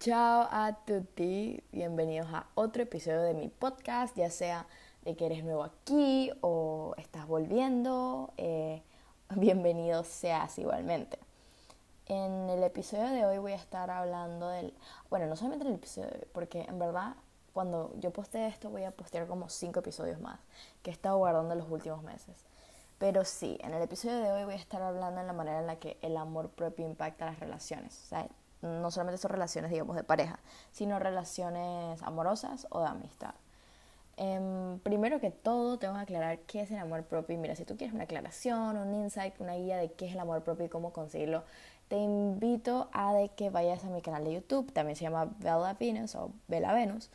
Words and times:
Ciao 0.00 0.46
a 0.52 0.78
tutti, 0.86 1.60
bienvenidos 1.72 2.28
a 2.32 2.46
otro 2.54 2.84
episodio 2.84 3.20
de 3.22 3.34
mi 3.34 3.48
podcast, 3.48 4.16
ya 4.16 4.30
sea 4.30 4.64
de 5.02 5.16
que 5.16 5.26
eres 5.26 5.42
nuevo 5.42 5.64
aquí 5.64 6.30
o 6.40 6.94
estás 6.98 7.26
volviendo, 7.26 8.32
eh, 8.36 8.84
bienvenido 9.34 10.04
seas 10.04 10.56
igualmente. 10.60 11.18
En 12.06 12.48
el 12.48 12.62
episodio 12.62 13.08
de 13.08 13.26
hoy 13.26 13.38
voy 13.38 13.50
a 13.50 13.56
estar 13.56 13.90
hablando 13.90 14.48
del, 14.50 14.72
bueno, 15.10 15.26
no 15.26 15.34
solamente 15.34 15.64
en 15.64 15.72
el 15.72 15.78
episodio 15.78 16.10
de 16.10 16.18
hoy, 16.18 16.28
porque 16.32 16.60
en 16.60 16.78
verdad 16.78 17.16
cuando 17.52 17.92
yo 17.98 18.12
postee 18.12 18.46
esto 18.46 18.70
voy 18.70 18.84
a 18.84 18.92
postear 18.92 19.26
como 19.26 19.48
cinco 19.48 19.80
episodios 19.80 20.20
más 20.20 20.38
que 20.84 20.90
he 20.90 20.92
estado 20.92 21.18
guardando 21.18 21.56
los 21.56 21.68
últimos 21.68 22.04
meses. 22.04 22.46
Pero 22.98 23.24
sí, 23.24 23.58
en 23.62 23.74
el 23.74 23.82
episodio 23.82 24.18
de 24.18 24.30
hoy 24.30 24.44
voy 24.44 24.54
a 24.54 24.58
estar 24.58 24.80
hablando 24.80 25.20
en 25.20 25.26
la 25.26 25.32
manera 25.32 25.58
en 25.58 25.66
la 25.66 25.80
que 25.80 25.98
el 26.02 26.16
amor 26.16 26.50
propio 26.50 26.86
impacta 26.86 27.26
las 27.26 27.40
relaciones. 27.40 28.00
O 28.04 28.06
sea, 28.06 28.28
no 28.62 28.90
solamente 28.90 29.18
son 29.18 29.30
relaciones, 29.30 29.70
digamos, 29.70 29.96
de 29.96 30.04
pareja, 30.04 30.40
sino 30.72 30.98
relaciones 30.98 32.02
amorosas 32.02 32.66
o 32.70 32.80
de 32.80 32.86
amistad. 32.86 33.34
Em, 34.16 34.80
primero 34.80 35.20
que 35.20 35.30
todo, 35.30 35.78
tengo 35.78 35.94
que 35.94 36.00
aclarar 36.00 36.40
qué 36.40 36.62
es 36.62 36.70
el 36.72 36.78
amor 36.78 37.04
propio. 37.04 37.36
Y 37.36 37.38
mira, 37.38 37.54
si 37.54 37.64
tú 37.64 37.76
quieres 37.76 37.94
una 37.94 38.04
aclaración, 38.04 38.76
un 38.76 38.92
insight, 38.94 39.40
una 39.40 39.54
guía 39.54 39.76
de 39.76 39.92
qué 39.92 40.06
es 40.06 40.12
el 40.12 40.20
amor 40.20 40.42
propio 40.42 40.66
y 40.66 40.68
cómo 40.68 40.92
conseguirlo, 40.92 41.44
te 41.86 41.96
invito 41.96 42.88
a 42.92 43.14
que 43.36 43.50
vayas 43.50 43.84
a 43.84 43.88
mi 43.90 44.02
canal 44.02 44.24
de 44.24 44.34
YouTube. 44.34 44.72
También 44.72 44.96
se 44.96 45.04
llama 45.04 45.26
Bella 45.38 45.76
Venus 45.78 46.16
o 46.16 46.32
Bella 46.48 46.72
Venus. 46.72 47.10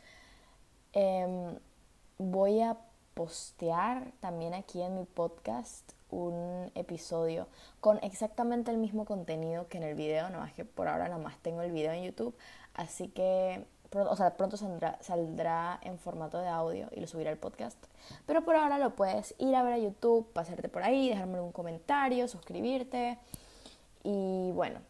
Em, 0.94 1.58
voy 2.18 2.60
a 2.62 2.78
postear 3.14 4.12
también 4.20 4.54
aquí 4.54 4.80
en 4.82 4.94
mi 4.94 5.04
podcast 5.04 5.92
un 6.10 6.70
episodio 6.74 7.48
con 7.80 7.98
exactamente 8.02 8.70
el 8.70 8.78
mismo 8.78 9.04
contenido 9.04 9.68
que 9.68 9.78
en 9.78 9.84
el 9.84 9.94
video, 9.94 10.30
no 10.30 10.38
más 10.38 10.52
que 10.52 10.64
por 10.64 10.88
ahora 10.88 11.08
nada 11.08 11.22
más 11.22 11.38
tengo 11.38 11.62
el 11.62 11.72
video 11.72 11.92
en 11.92 12.04
YouTube, 12.04 12.34
así 12.74 13.08
que 13.08 13.64
o 13.94 14.16
sea, 14.16 14.36
pronto 14.36 14.56
saldrá, 14.56 14.98
saldrá 15.00 15.78
en 15.82 15.98
formato 15.98 16.38
de 16.38 16.48
audio 16.48 16.88
y 16.92 17.00
lo 17.00 17.06
subiré 17.06 17.30
al 17.30 17.36
podcast. 17.36 17.78
Pero 18.26 18.44
por 18.44 18.56
ahora 18.56 18.78
lo 18.78 18.94
puedes 18.94 19.34
ir 19.38 19.54
a 19.54 19.62
ver 19.62 19.74
a 19.74 19.78
YouTube, 19.78 20.26
pasarte 20.32 20.68
por 20.68 20.82
ahí, 20.82 21.08
dejarme 21.08 21.40
un 21.40 21.52
comentario, 21.52 22.26
suscribirte. 22.26 23.18
Y 24.02 24.50
bueno, 24.52 24.80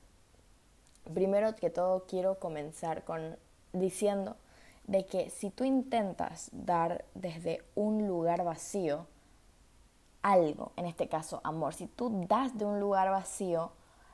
primero 1.12 1.55
que 1.55 1.70
todo 1.70 2.07
quiero 2.07 2.39
comenzar 2.39 3.05
con 3.05 3.37
diciendo 3.73 4.37
de 4.87 5.07
que 5.07 5.31
si 5.31 5.51
tú 5.51 5.65
intentas 5.65 6.51
dar 6.53 7.05
desde 7.15 7.62
un 7.75 8.07
lugar 8.07 8.45
vacío, 8.45 9.07
algo, 10.25 10.72
en 10.77 10.86
este 10.86 11.06
caso 11.06 11.41
amor, 11.44 11.75
si 11.75 11.86
tú 11.86 12.25
das 12.27 12.56
de 12.58 12.64
un 12.64 12.80
lugar 12.80 13.11
vacío, 13.11 13.70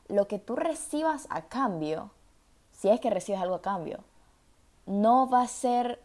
lo 0.09 0.27
que 0.27 0.41
tú 0.41 0.57
recibas 0.57 1.27
a 1.31 1.43
cambio, 1.43 2.11
si 2.73 2.91
es 2.91 3.01
que 3.01 3.11
recibes 3.11 3.41
algo 3.41 3.55
a 3.55 3.63
cambio, 3.63 4.01
no 4.87 5.31
va 5.31 5.43
a 5.43 5.49
ser 5.49 6.03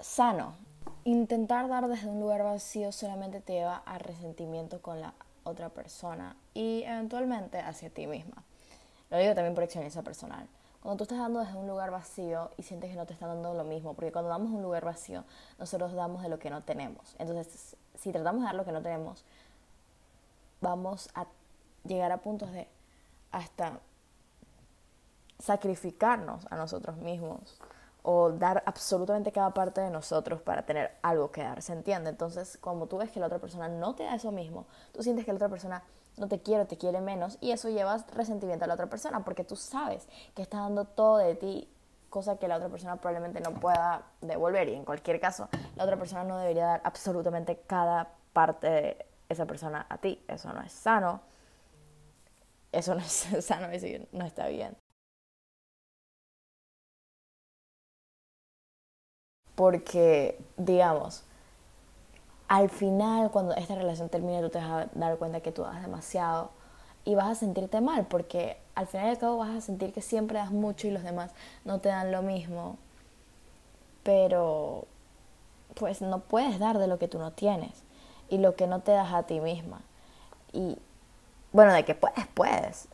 sano. 0.00 0.56
Intentar 1.04 1.68
dar 1.68 1.86
desde 1.86 2.08
un 2.08 2.20
lugar 2.20 2.42
vacío 2.42 2.90
solamente 2.90 3.40
te 3.40 3.52
lleva 3.52 3.82
a 3.86 3.98
resentimiento 3.98 4.82
con 4.82 5.00
la 5.00 5.14
otra 5.44 5.68
persona 5.68 6.36
y 6.52 6.82
eventualmente 6.82 7.60
hacia 7.60 7.90
ti 7.90 8.08
misma. 8.08 8.42
Lo 9.10 9.18
digo 9.18 9.34
también 9.34 9.54
por 9.54 9.62
experiencia 9.62 10.02
personal. 10.02 10.48
Cuando 10.84 10.98
tú 10.98 11.04
estás 11.04 11.18
dando 11.18 11.40
desde 11.40 11.56
un 11.56 11.66
lugar 11.66 11.90
vacío 11.90 12.50
y 12.58 12.62
sientes 12.62 12.90
que 12.90 12.96
no 12.96 13.06
te 13.06 13.14
están 13.14 13.30
dando 13.30 13.54
lo 13.54 13.64
mismo, 13.64 13.94
porque 13.94 14.12
cuando 14.12 14.28
damos 14.28 14.50
un 14.50 14.60
lugar 14.60 14.84
vacío, 14.84 15.24
nosotros 15.58 15.94
damos 15.94 16.22
de 16.22 16.28
lo 16.28 16.38
que 16.38 16.50
no 16.50 16.62
tenemos. 16.62 17.16
Entonces, 17.18 17.74
si 17.98 18.12
tratamos 18.12 18.42
de 18.42 18.48
dar 18.48 18.54
lo 18.54 18.66
que 18.66 18.72
no 18.72 18.82
tenemos, 18.82 19.24
vamos 20.60 21.08
a 21.14 21.24
llegar 21.84 22.12
a 22.12 22.18
puntos 22.18 22.52
de 22.52 22.68
hasta 23.32 23.80
sacrificarnos 25.38 26.46
a 26.50 26.56
nosotros 26.56 26.98
mismos 26.98 27.58
o 28.02 28.32
dar 28.32 28.62
absolutamente 28.66 29.32
cada 29.32 29.54
parte 29.54 29.80
de 29.80 29.88
nosotros 29.88 30.42
para 30.42 30.66
tener 30.66 30.98
algo 31.00 31.30
que 31.30 31.42
dar, 31.42 31.62
¿se 31.62 31.72
entiende? 31.72 32.10
Entonces, 32.10 32.58
como 32.60 32.88
tú 32.88 32.98
ves 32.98 33.10
que 33.10 33.20
la 33.20 33.26
otra 33.28 33.38
persona 33.38 33.68
no 33.68 33.94
te 33.94 34.02
da 34.02 34.16
eso 34.16 34.32
mismo, 34.32 34.66
tú 34.92 35.02
sientes 35.02 35.24
que 35.24 35.32
la 35.32 35.36
otra 35.36 35.48
persona 35.48 35.82
no 36.16 36.28
te 36.28 36.40
quiere, 36.40 36.64
te 36.64 36.76
quiere 36.76 37.00
menos 37.00 37.38
y 37.40 37.50
eso 37.50 37.68
llevas 37.68 38.06
resentimiento 38.12 38.64
a 38.64 38.68
la 38.68 38.74
otra 38.74 38.86
persona 38.86 39.24
porque 39.24 39.44
tú 39.44 39.56
sabes 39.56 40.08
que 40.34 40.42
está 40.42 40.60
dando 40.60 40.84
todo 40.84 41.18
de 41.18 41.34
ti, 41.34 41.68
cosa 42.10 42.36
que 42.36 42.48
la 42.48 42.56
otra 42.56 42.68
persona 42.68 42.96
probablemente 42.96 43.40
no 43.40 43.52
pueda 43.54 44.06
devolver 44.20 44.68
y 44.68 44.74
en 44.74 44.84
cualquier 44.84 45.20
caso, 45.20 45.48
la 45.76 45.84
otra 45.84 45.96
persona 45.96 46.24
no 46.24 46.38
debería 46.38 46.66
dar 46.66 46.80
absolutamente 46.84 47.58
cada 47.66 48.10
parte 48.32 48.66
de 48.68 49.06
esa 49.28 49.46
persona 49.46 49.86
a 49.88 49.98
ti. 49.98 50.22
Eso 50.28 50.52
no 50.52 50.62
es 50.62 50.72
sano. 50.72 51.22
Eso 52.72 52.94
no 52.94 53.00
es 53.00 53.12
sano, 53.40 53.68
no 54.12 54.24
está 54.26 54.48
bien. 54.48 54.76
Porque, 59.54 60.38
digamos, 60.56 61.24
al 62.48 62.68
final, 62.70 63.30
cuando 63.30 63.54
esta 63.54 63.74
relación 63.74 64.08
termine, 64.08 64.42
tú 64.42 64.50
te 64.50 64.58
vas 64.58 64.86
a 64.86 64.88
dar 64.94 65.16
cuenta 65.18 65.40
que 65.40 65.52
tú 65.52 65.62
das 65.62 65.80
demasiado 65.82 66.50
y 67.04 67.14
vas 67.14 67.28
a 67.28 67.34
sentirte 67.34 67.80
mal, 67.80 68.06
porque 68.06 68.58
al 68.74 68.86
final 68.86 69.06
y 69.06 69.10
al 69.10 69.18
cabo 69.18 69.38
vas 69.38 69.50
a 69.50 69.60
sentir 69.60 69.92
que 69.92 70.02
siempre 70.02 70.38
das 70.38 70.50
mucho 70.50 70.86
y 70.86 70.90
los 70.90 71.02
demás 71.02 71.32
no 71.64 71.80
te 71.80 71.88
dan 71.88 72.12
lo 72.12 72.22
mismo. 72.22 72.76
Pero, 74.02 74.86
pues 75.74 76.02
no 76.02 76.20
puedes 76.20 76.58
dar 76.58 76.78
de 76.78 76.86
lo 76.86 76.98
que 76.98 77.08
tú 77.08 77.18
no 77.18 77.32
tienes 77.32 77.82
y 78.28 78.38
lo 78.38 78.54
que 78.56 78.66
no 78.66 78.80
te 78.80 78.92
das 78.92 79.12
a 79.12 79.24
ti 79.24 79.40
misma. 79.40 79.80
Y, 80.52 80.78
bueno, 81.52 81.72
de 81.72 81.84
que 81.84 81.94
puedes, 81.94 82.26
puedes, 82.28 82.88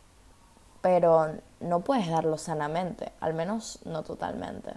pero 0.81 1.35
no 1.59 1.81
puedes 1.81 2.09
darlo 2.09 2.37
sanamente, 2.37 3.11
al 3.19 3.33
menos 3.33 3.79
no 3.85 4.03
totalmente 4.03 4.73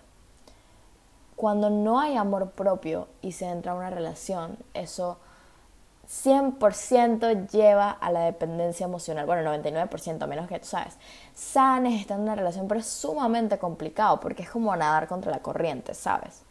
cuando 1.37 1.71
no 1.71 2.01
hay 2.01 2.17
amor 2.17 2.51
propio 2.51 3.09
y 3.23 3.33
se 3.33 3.47
entra 3.47 3.73
a 3.73 3.75
una 3.75 3.91
relación, 3.91 4.57
eso 4.73 5.19
100% 6.09 7.51
lleva 7.51 7.91
a 7.91 8.13
la 8.13 8.21
dependencia 8.21 8.85
emocional. 8.85 9.27
Bueno, 9.27 9.51
99%, 9.51 10.23
a 10.23 10.27
menos 10.27 10.49
que 10.49 10.59
tú 10.59 10.67
sabes. 10.67 10.97
Sanes 11.35 12.01
están 12.01 12.19
en 12.19 12.23
una 12.25 12.35
relación, 12.35 12.69
pero 12.69 12.81
es 12.81 12.87
sumamente 12.87 13.59
complicado 13.59 14.21
porque 14.21 14.43
es 14.43 14.51
como 14.51 14.75
nadar 14.77 15.09
contra 15.09 15.31
la 15.31 15.41
corriente, 15.41 15.95
¿sabes? 15.95 16.43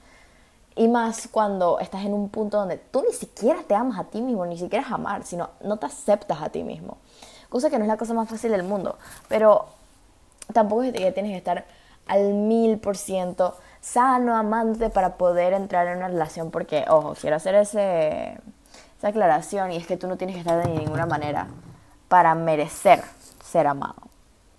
Y 0.75 0.87
más 0.87 1.27
cuando 1.27 1.79
estás 1.79 2.03
en 2.03 2.13
un 2.13 2.29
punto 2.29 2.57
donde 2.57 2.77
tú 2.77 3.03
ni 3.07 3.13
siquiera 3.13 3.61
te 3.67 3.75
amas 3.75 3.99
a 3.99 4.05
ti 4.05 4.21
mismo, 4.21 4.45
ni 4.45 4.57
siquiera 4.57 4.83
es 4.85 4.91
amar, 4.91 5.23
sino 5.23 5.51
no 5.61 5.77
te 5.77 5.85
aceptas 5.85 6.41
a 6.41 6.49
ti 6.49 6.63
mismo. 6.63 6.97
Cosa 7.49 7.69
que 7.69 7.77
no 7.77 7.83
es 7.83 7.87
la 7.87 7.97
cosa 7.97 8.15
más 8.15 8.27
fácil 8.27 8.51
del 8.51 8.63
mundo. 8.63 8.97
Pero 9.27 9.67
tampoco 10.51 10.83
es 10.83 10.93
que 10.93 11.11
tienes 11.11 11.31
que 11.31 11.37
estar 11.37 11.65
al 12.07 12.33
mil 12.33 12.79
por 12.79 12.97
ciento 12.97 13.55
sano, 13.83 14.35
amante 14.35 14.89
para 14.89 15.17
poder 15.17 15.53
entrar 15.53 15.87
en 15.87 15.97
una 15.97 16.07
relación 16.07 16.51
porque, 16.51 16.85
ojo, 16.87 17.15
quiero 17.19 17.35
hacer 17.35 17.53
ese, 17.55 18.37
esa 18.97 19.07
aclaración 19.09 19.73
y 19.73 19.77
es 19.77 19.85
que 19.85 19.97
tú 19.97 20.07
no 20.07 20.17
tienes 20.17 20.35
que 20.35 20.39
estar 20.39 20.65
de 20.65 20.73
ninguna 20.73 21.05
manera 21.05 21.47
para 22.07 22.33
merecer 22.33 23.03
ser 23.43 23.67
amado. 23.67 23.95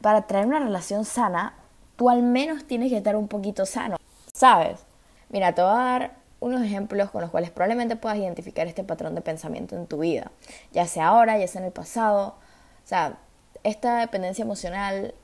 Para 0.03 0.23
traer 0.27 0.47
una 0.47 0.59
relación 0.59 1.07
sana, 1.07 1.55
tú 1.97 2.11
al 2.11 2.23
menos 2.23 2.67
tienes 2.67 2.91
que 2.91 2.99
estar 2.99 3.17
un 3.17 3.27
poquito 3.27 3.65
sano, 3.65 3.97
¿sabes? 4.35 4.85
Mira, 5.31 5.55
te 5.55 5.63
voy 5.63 5.71
a 5.71 5.75
dar 5.75 6.11
unos 6.41 6.63
ejemplos 6.63 7.11
con 7.11 7.23
los 7.23 7.31
cuales 7.31 7.51
probablemente 7.51 7.97
puedas 7.97 8.19
identificar 8.19 8.67
este 8.67 8.85
patrón 8.85 9.15
de 9.15 9.23
pensamiento 9.23 9.75
en 9.75 9.87
tu 9.87 9.99
vida, 9.99 10.31
ya 10.73 10.87
sea 10.87 11.09
ahora, 11.09 11.39
ya 11.39 11.49
sea 11.49 11.63
en 11.63 11.69
el 11.69 11.73
pasado. 11.73 12.37
O 12.85 12.87
sea, 12.87 13.17
esta 13.63 14.01
dependencia 14.01 14.43
emocional, 14.43 15.15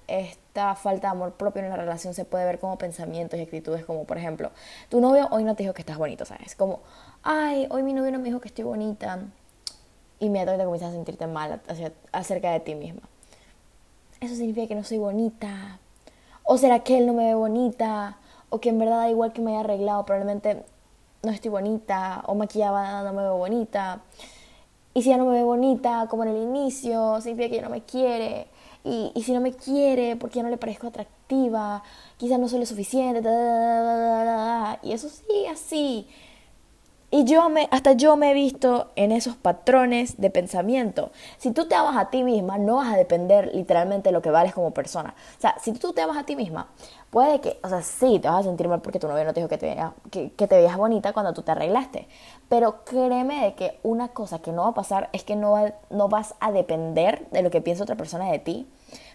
esta 0.50 0.75
falta 0.75 1.06
de 1.06 1.12
amor 1.12 1.34
propio 1.34 1.62
en 1.62 1.71
la 1.71 1.77
relación 1.77 2.12
se 2.12 2.25
puede 2.25 2.44
ver 2.44 2.59
como 2.59 2.77
pensamientos 2.77 3.38
y 3.38 3.43
actitudes 3.43 3.84
como, 3.84 4.03
por 4.03 4.19
ejemplo, 4.19 4.50
tu 4.88 5.00
novio 5.00 5.28
hoy 5.31 5.44
no 5.44 5.55
te 5.55 5.62
dijo 5.62 5.75
que 5.75 5.83
estás 5.83 5.97
bonito, 5.97 6.25
¿sabes? 6.25 6.56
Como, 6.56 6.81
ay, 7.22 7.69
hoy 7.71 7.84
mi 7.84 7.93
novio 7.93 8.11
no 8.11 8.19
me 8.19 8.25
dijo 8.25 8.41
que 8.41 8.49
estoy 8.49 8.65
bonita. 8.65 9.21
Y 10.19 10.28
me 10.28 10.44
te 10.44 10.65
comienzas 10.65 10.91
a 10.91 10.93
sentirte 10.93 11.28
mal 11.28 11.62
acerca 12.10 12.50
de 12.50 12.60
ti 12.60 12.75
misma. 12.75 13.03
Eso 14.21 14.34
significa 14.34 14.66
que 14.66 14.75
no 14.75 14.83
soy 14.83 14.99
bonita. 14.99 15.78
O 16.43 16.59
será 16.59 16.81
que 16.81 16.99
él 16.99 17.06
no 17.06 17.15
me 17.15 17.28
ve 17.28 17.34
bonita. 17.34 18.19
O 18.48 18.60
que 18.60 18.71
en 18.71 18.78
verdad 18.80 18.98
da 18.98 19.09
igual 19.09 19.33
que 19.33 19.41
me 19.41 19.53
haya 19.53 19.60
arreglado, 19.60 20.04
probablemente 20.04 20.65
no 21.22 21.30
estoy 21.30 21.51
bonita. 21.53 22.25
O 22.27 22.34
maquillada 22.34 23.04
no 23.04 23.13
me 23.13 23.22
veo 23.22 23.36
bonita. 23.36 24.01
Y 24.95 25.03
si 25.03 25.10
ya 25.10 25.16
no 25.16 25.27
me 25.27 25.34
ve 25.34 25.45
bonita 25.45 26.09
como 26.10 26.25
en 26.25 26.30
el 26.30 26.42
inicio, 26.42 27.21
significa 27.21 27.48
que 27.48 27.57
ya 27.57 27.63
no 27.63 27.71
me 27.71 27.83
quiere. 27.83 28.48
Y, 28.84 29.12
y 29.15 29.22
si 29.22 29.32
no 29.32 29.41
me 29.41 29.53
quiere, 29.53 30.16
porque 30.16 30.36
ya 30.36 30.42
no 30.42 30.50
le 30.50 30.56
parezco 30.56 30.86
atractiva, 30.86 31.82
quizás 32.16 32.38
no 32.38 32.48
soy 32.48 32.60
lo 32.60 32.66
suficiente. 32.66 33.21
y 34.82 34.92
eso 34.92 35.09
sigue 35.09 35.48
así. 35.48 36.06
Y 37.12 37.24
yo 37.24 37.48
me, 37.48 37.68
hasta 37.72 37.92
yo 37.92 38.16
me 38.16 38.30
he 38.30 38.34
visto 38.34 38.92
en 38.95 39.10
esos 39.10 39.34
patrones 39.34 40.21
de 40.21 40.30
pensamiento. 40.30 41.10
Si 41.39 41.51
tú 41.51 41.66
te 41.66 41.74
amas 41.74 41.97
a 41.97 42.09
ti 42.09 42.22
misma, 42.22 42.57
no 42.57 42.77
vas 42.77 42.92
a 42.92 42.97
depender 42.97 43.51
literalmente 43.53 44.10
de 44.10 44.12
lo 44.12 44.22
que 44.22 44.30
vales 44.30 44.54
como 44.54 44.71
persona. 44.71 45.15
O 45.36 45.41
sea, 45.41 45.57
si 45.60 45.72
tú 45.72 45.92
te 45.92 46.03
amas 46.03 46.16
a 46.16 46.22
ti 46.22 46.36
misma, 46.36 46.68
puede 47.10 47.41
que, 47.41 47.59
o 47.65 47.68
sea, 47.68 47.83
sí, 47.83 48.21
te 48.21 48.28
vas 48.28 48.41
a 48.41 48.42
sentir 48.45 48.68
mal 48.68 48.80
porque 48.80 49.01
tu 49.01 49.09
novio 49.09 49.24
no 49.24 49.34
te 49.34 49.41
dijo 49.41 49.48
que 49.48 49.59
te, 49.59 49.77
que, 50.12 50.30
que 50.33 50.47
te 50.47 50.57
veías 50.57 50.77
bonita 50.77 51.12
cuando 51.12 51.33
tú 51.33 51.42
te 51.42 51.51
arreglaste. 51.51 52.07
Pero 52.48 52.84
créeme 52.84 53.45
de 53.45 53.54
que 53.54 53.80
una 53.83 54.09
cosa 54.09 54.39
que 54.39 54.53
no 54.53 54.63
va 54.63 54.68
a 54.68 54.74
pasar 54.74 55.09
es 55.13 55.24
que 55.24 55.34
no, 55.34 55.56
no 55.91 56.09
vas 56.09 56.36
a 56.39 56.53
depender 56.53 57.27
de 57.33 57.42
lo 57.42 57.51
que 57.51 57.60
piensa 57.60 57.83
otra 57.83 57.97
persona 57.97 58.30
de 58.30 58.39
ti 58.39 58.68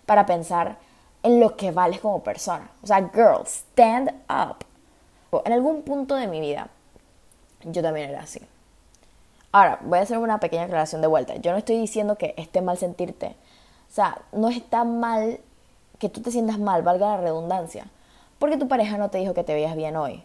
para 0.06 0.26
pensar 0.26 0.80
en 1.24 1.40
lo 1.40 1.56
que 1.56 1.72
vales 1.72 2.02
como 2.02 2.24
persona. 2.24 2.70
O 2.84 2.88
sea, 2.88 3.10
girl, 3.14 3.46
stand 3.46 4.12
up. 4.30 4.66
En 5.46 5.54
algún 5.54 5.82
punto 5.84 6.16
de 6.16 6.28
mi 6.28 6.42
vida, 6.42 6.70
yo 7.66 7.82
también 7.82 8.10
era 8.10 8.22
así. 8.22 8.40
Ahora, 9.52 9.80
voy 9.82 10.00
a 10.00 10.02
hacer 10.02 10.18
una 10.18 10.40
pequeña 10.40 10.64
aclaración 10.64 11.02
de 11.02 11.08
vuelta. 11.08 11.36
Yo 11.36 11.52
no 11.52 11.58
estoy 11.58 11.78
diciendo 11.78 12.18
que 12.18 12.34
esté 12.38 12.62
mal 12.62 12.78
sentirte. 12.78 13.36
O 13.90 13.94
sea, 13.94 14.22
no 14.32 14.50
está 14.50 14.84
mal 14.84 15.40
que 16.00 16.10
tú 16.10 16.22
te 16.22 16.32
sientas 16.32 16.60
mal, 16.60 16.84
valga 16.84 17.08
la 17.08 17.18
redundancia. 17.18 17.88
Porque 18.38 18.58
tu 18.58 18.68
pareja 18.68 18.98
no 18.98 19.10
te 19.10 19.18
dijo 19.18 19.34
que 19.34 19.44
te 19.44 19.54
veías 19.54 19.76
bien 19.76 19.96
hoy. 19.96 20.24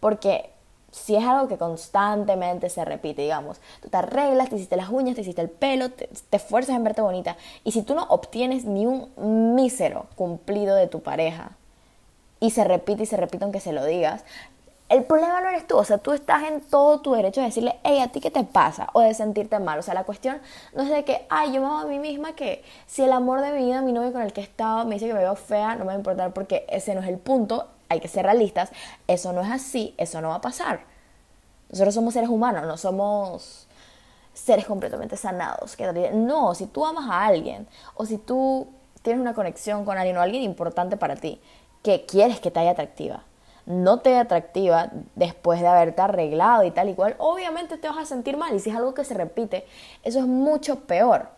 Porque 0.00 0.50
si 0.92 1.14
es 1.14 1.24
algo 1.24 1.46
que 1.46 1.58
constantemente 1.58 2.68
se 2.70 2.84
repite, 2.84 3.22
digamos, 3.22 3.60
tú 3.82 3.88
te 3.88 3.96
arreglas, 3.96 4.48
te 4.48 4.56
hiciste 4.56 4.76
las 4.76 4.88
uñas, 4.88 5.14
te 5.14 5.20
hiciste 5.20 5.42
el 5.42 5.50
pelo, 5.50 5.90
te, 5.90 6.08
te 6.08 6.36
esfuerzas 6.36 6.74
en 6.74 6.82
verte 6.82 7.00
bonita, 7.00 7.36
y 7.62 7.72
si 7.72 7.82
tú 7.82 7.94
no 7.94 8.04
obtienes 8.04 8.64
ni 8.64 8.86
un 8.86 9.54
mísero 9.54 10.06
cumplido 10.16 10.74
de 10.74 10.88
tu 10.88 11.00
pareja, 11.00 11.52
y 12.40 12.50
se 12.50 12.64
repite 12.64 13.02
y 13.02 13.06
se 13.06 13.16
repite 13.16 13.44
aunque 13.44 13.60
se 13.60 13.72
lo 13.72 13.84
digas, 13.84 14.24
el 14.90 15.04
problema 15.04 15.40
no 15.40 15.48
eres 15.48 15.68
tú, 15.68 15.76
o 15.76 15.84
sea, 15.84 15.98
tú 15.98 16.12
estás 16.12 16.42
en 16.42 16.60
todo 16.60 17.00
tu 17.00 17.14
derecho 17.14 17.40
de 17.40 17.46
decirle, 17.46 17.78
hey, 17.84 18.00
¿a 18.00 18.08
ti 18.08 18.20
qué 18.20 18.32
te 18.32 18.42
pasa? 18.42 18.88
O 18.92 19.00
de 19.00 19.14
sentirte 19.14 19.60
mal, 19.60 19.78
o 19.78 19.82
sea, 19.82 19.94
la 19.94 20.02
cuestión 20.02 20.40
no 20.74 20.82
es 20.82 20.90
de 20.90 21.04
que, 21.04 21.26
ay, 21.30 21.52
yo 21.52 21.60
me 21.60 21.68
amo 21.68 21.78
a 21.78 21.84
mí 21.86 22.00
misma 22.00 22.34
que 22.34 22.64
si 22.86 23.04
el 23.04 23.12
amor 23.12 23.40
de 23.40 23.52
mi 23.52 23.66
vida, 23.66 23.82
mi 23.82 23.92
novio 23.92 24.12
con 24.12 24.22
el 24.22 24.32
que 24.32 24.40
he 24.40 24.44
estado, 24.44 24.84
me 24.86 24.94
dice 24.94 25.06
que 25.06 25.14
me 25.14 25.20
veo 25.20 25.36
fea, 25.36 25.76
no 25.76 25.80
me 25.80 25.86
va 25.86 25.92
a 25.92 25.96
importar 25.96 26.32
porque 26.32 26.66
ese 26.68 26.92
no 26.96 27.02
es 27.02 27.08
el 27.08 27.18
punto, 27.18 27.68
hay 27.88 28.00
que 28.00 28.08
ser 28.08 28.24
realistas, 28.24 28.72
eso 29.06 29.32
no 29.32 29.42
es 29.42 29.50
así, 29.50 29.94
eso 29.96 30.20
no 30.20 30.30
va 30.30 30.36
a 30.36 30.40
pasar. 30.40 30.80
Nosotros 31.70 31.94
somos 31.94 32.12
seres 32.12 32.28
humanos, 32.28 32.66
no 32.66 32.76
somos 32.76 33.68
seres 34.34 34.66
completamente 34.66 35.16
sanados. 35.16 35.76
No, 36.14 36.54
si 36.56 36.66
tú 36.66 36.84
amas 36.84 37.08
a 37.08 37.26
alguien 37.26 37.68
o 37.94 38.06
si 38.06 38.18
tú 38.18 38.66
tienes 39.02 39.20
una 39.20 39.34
conexión 39.34 39.84
con 39.84 39.98
alguien 39.98 40.16
o 40.16 40.20
alguien 40.20 40.42
importante 40.42 40.96
para 40.96 41.14
ti 41.14 41.40
que 41.84 42.06
quieres 42.06 42.40
que 42.40 42.50
te 42.50 42.58
haya 42.58 42.72
atractiva, 42.72 43.22
no 43.70 44.00
te 44.00 44.16
atractiva 44.16 44.90
después 45.14 45.60
de 45.60 45.66
haberte 45.66 46.02
arreglado 46.02 46.64
y 46.64 46.70
tal 46.70 46.88
y 46.88 46.94
cual, 46.94 47.14
obviamente 47.18 47.78
te 47.78 47.88
vas 47.88 47.98
a 47.98 48.04
sentir 48.04 48.36
mal. 48.36 48.54
Y 48.54 48.60
si 48.60 48.70
es 48.70 48.76
algo 48.76 48.94
que 48.94 49.04
se 49.04 49.14
repite, 49.14 49.64
eso 50.02 50.18
es 50.18 50.26
mucho 50.26 50.80
peor. 50.80 51.28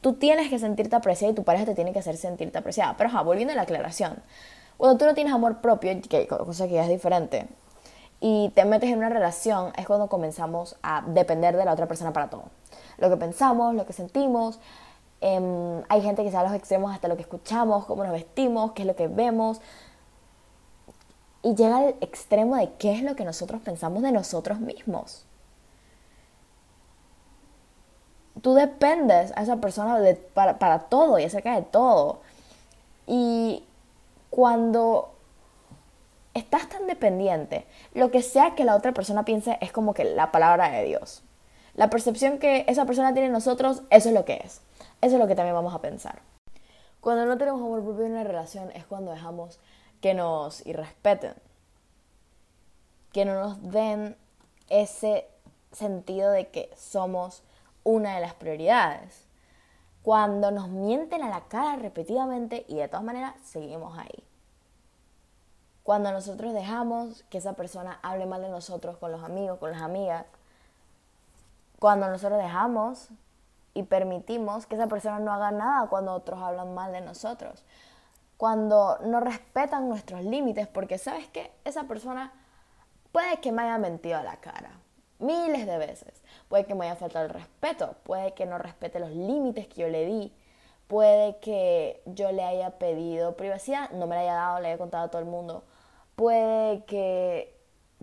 Tú 0.00 0.14
tienes 0.14 0.48
que 0.48 0.58
sentirte 0.58 0.96
apreciada 0.96 1.32
y 1.32 1.34
tu 1.34 1.44
pareja 1.44 1.64
te 1.64 1.74
tiene 1.74 1.92
que 1.92 2.00
hacer 2.00 2.16
sentirte 2.16 2.58
apreciada. 2.58 2.96
Pero, 2.96 3.10
ajá, 3.10 3.22
volviendo 3.22 3.52
a 3.52 3.56
la 3.56 3.62
aclaración. 3.62 4.22
Cuando 4.76 4.98
tú 4.98 5.04
no 5.04 5.14
tienes 5.14 5.32
amor 5.32 5.60
propio, 5.60 5.92
que, 6.08 6.26
cosa 6.26 6.66
que 6.66 6.74
ya 6.74 6.82
es 6.82 6.88
diferente, 6.88 7.46
y 8.20 8.50
te 8.50 8.64
metes 8.64 8.90
en 8.90 8.98
una 8.98 9.08
relación, 9.08 9.72
es 9.76 9.86
cuando 9.86 10.08
comenzamos 10.08 10.76
a 10.82 11.02
depender 11.06 11.56
de 11.56 11.64
la 11.64 11.72
otra 11.72 11.86
persona 11.86 12.12
para 12.12 12.30
todo. 12.30 12.44
Lo 12.98 13.10
que 13.10 13.16
pensamos, 13.16 13.74
lo 13.74 13.84
que 13.84 13.92
sentimos. 13.92 14.60
Em, 15.20 15.82
hay 15.88 16.02
gente 16.02 16.24
que 16.24 16.30
se 16.30 16.36
los 16.36 16.52
extremos 16.52 16.92
hasta 16.92 17.08
lo 17.08 17.16
que 17.16 17.22
escuchamos, 17.22 17.84
cómo 17.84 18.02
nos 18.02 18.12
vestimos, 18.12 18.72
qué 18.72 18.82
es 18.82 18.86
lo 18.86 18.96
que 18.96 19.08
vemos. 19.08 19.60
Y 21.42 21.54
llega 21.54 21.78
al 21.78 21.96
extremo 22.00 22.56
de 22.56 22.72
qué 22.78 22.92
es 22.92 23.02
lo 23.02 23.16
que 23.16 23.24
nosotros 23.24 23.60
pensamos 23.62 24.02
de 24.02 24.12
nosotros 24.12 24.60
mismos. 24.60 25.26
tú 28.40 28.54
dependes 28.54 29.32
a 29.36 29.42
esa 29.42 29.56
persona 29.56 29.98
para, 30.34 30.58
para 30.58 30.80
todo 30.80 31.18
y 31.18 31.24
acerca 31.24 31.54
de 31.54 31.62
todo. 31.62 32.20
Y 33.06 33.64
cuando 34.30 35.14
estás 36.34 36.68
tan 36.68 36.86
dependiente, 36.86 37.66
lo 37.94 38.10
que 38.10 38.22
sea 38.22 38.54
que 38.54 38.64
la 38.64 38.76
otra 38.76 38.92
persona 38.92 39.24
piense 39.24 39.58
es 39.60 39.72
como 39.72 39.92
que 39.94 40.04
la 40.04 40.32
palabra 40.32 40.70
de 40.70 40.84
Dios. 40.84 41.22
La 41.74 41.88
percepción 41.88 42.38
que 42.38 42.64
esa 42.68 42.84
persona 42.84 43.12
tiene 43.12 43.26
en 43.26 43.32
nosotros, 43.32 43.82
eso 43.90 44.08
es 44.08 44.14
lo 44.14 44.24
que 44.24 44.42
es. 44.44 44.60
Eso 45.00 45.14
es 45.14 45.20
lo 45.20 45.26
que 45.26 45.34
también 45.34 45.54
vamos 45.54 45.74
a 45.74 45.80
pensar. 45.80 46.20
Cuando 47.00 47.26
no 47.26 47.38
tenemos 47.38 47.60
amor 47.60 47.82
propio 47.82 48.06
en 48.06 48.12
una 48.12 48.24
relación 48.24 48.70
es 48.72 48.84
cuando 48.86 49.12
dejamos 49.12 49.58
que 50.02 50.12
nos 50.12 50.66
irrespeten, 50.66 51.34
que 53.12 53.24
no 53.24 53.34
nos 53.34 53.62
den 53.62 54.16
ese 54.68 55.28
sentido 55.70 56.30
de 56.30 56.48
que 56.48 56.70
somos 56.76 57.42
una 57.84 58.16
de 58.16 58.20
las 58.20 58.34
prioridades. 58.34 59.24
Cuando 60.02 60.50
nos 60.50 60.68
mienten 60.68 61.22
a 61.22 61.30
la 61.30 61.42
cara 61.42 61.76
repetidamente 61.76 62.66
y 62.68 62.76
de 62.76 62.88
todas 62.88 63.04
maneras 63.04 63.34
seguimos 63.44 63.96
ahí. 63.96 64.24
Cuando 65.84 66.10
nosotros 66.10 66.52
dejamos 66.52 67.22
que 67.30 67.38
esa 67.38 67.52
persona 67.52 68.00
hable 68.02 68.26
mal 68.26 68.42
de 68.42 68.50
nosotros 68.50 68.96
con 68.96 69.12
los 69.12 69.22
amigos, 69.22 69.58
con 69.58 69.70
las 69.70 69.82
amigas. 69.82 70.26
Cuando 71.78 72.08
nosotros 72.08 72.42
dejamos 72.42 73.08
y 73.74 73.84
permitimos 73.84 74.66
que 74.66 74.74
esa 74.74 74.88
persona 74.88 75.20
no 75.20 75.32
haga 75.32 75.52
nada 75.52 75.88
cuando 75.88 76.12
otros 76.12 76.40
hablan 76.42 76.74
mal 76.74 76.92
de 76.92 77.00
nosotros. 77.00 77.64
Cuando 78.42 78.98
no 79.04 79.20
respetan 79.20 79.88
nuestros 79.88 80.24
límites, 80.24 80.66
porque 80.66 80.98
sabes 80.98 81.28
que 81.28 81.52
esa 81.64 81.84
persona 81.84 82.32
puede 83.12 83.36
que 83.36 83.52
me 83.52 83.62
haya 83.62 83.78
mentido 83.78 84.18
a 84.18 84.24
la 84.24 84.38
cara, 84.38 84.80
miles 85.20 85.64
de 85.64 85.78
veces. 85.78 86.24
Puede 86.48 86.64
que 86.64 86.74
me 86.74 86.86
haya 86.86 86.96
faltado 86.96 87.26
el 87.26 87.30
respeto, 87.30 87.94
puede 88.02 88.34
que 88.34 88.44
no 88.44 88.58
respete 88.58 88.98
los 88.98 89.12
límites 89.12 89.68
que 89.68 89.82
yo 89.82 89.88
le 89.88 90.06
di, 90.06 90.32
puede 90.88 91.36
que 91.36 92.02
yo 92.04 92.32
le 92.32 92.42
haya 92.42 92.80
pedido 92.80 93.36
privacidad, 93.36 93.90
no 93.90 94.08
me 94.08 94.16
la 94.16 94.22
haya 94.22 94.34
dado, 94.34 94.58
le 94.58 94.66
haya 94.66 94.78
contado 94.78 95.04
a 95.04 95.08
todo 95.08 95.22
el 95.22 95.28
mundo, 95.28 95.62
puede 96.16 96.82
que 96.86 97.51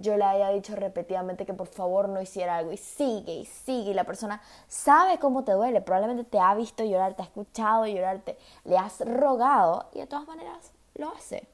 yo 0.02 0.18
le 0.18 0.24
haya 0.24 0.50
dicho 0.50 0.76
repetidamente 0.76 1.46
que 1.46 1.54
por 1.54 1.68
favor 1.68 2.10
no 2.10 2.22
hiciera 2.22 2.58
algo 2.58 2.72
y 2.72 2.78
sigue 2.78 3.34
y 3.34 3.46
sigue 3.46 3.92
y 3.92 3.94
la 3.94 4.04
persona 4.04 4.42
sabe 4.68 5.20
cómo 5.20 5.44
te 5.44 5.52
duele, 5.54 5.82
probablemente 5.82 6.24
te 6.24 6.40
ha 6.40 6.54
visto 6.56 6.84
llorar, 6.84 7.16
te 7.16 7.22
ha 7.22 7.26
escuchado 7.26 7.86
llorarte, 7.86 8.38
le 8.64 8.78
has 8.78 9.00
rogado 9.02 9.90
y 9.94 10.00
de 10.00 10.08
todas 10.08 10.28
maneras 10.28 10.72
lo 10.96 11.10
hace. 11.10 11.48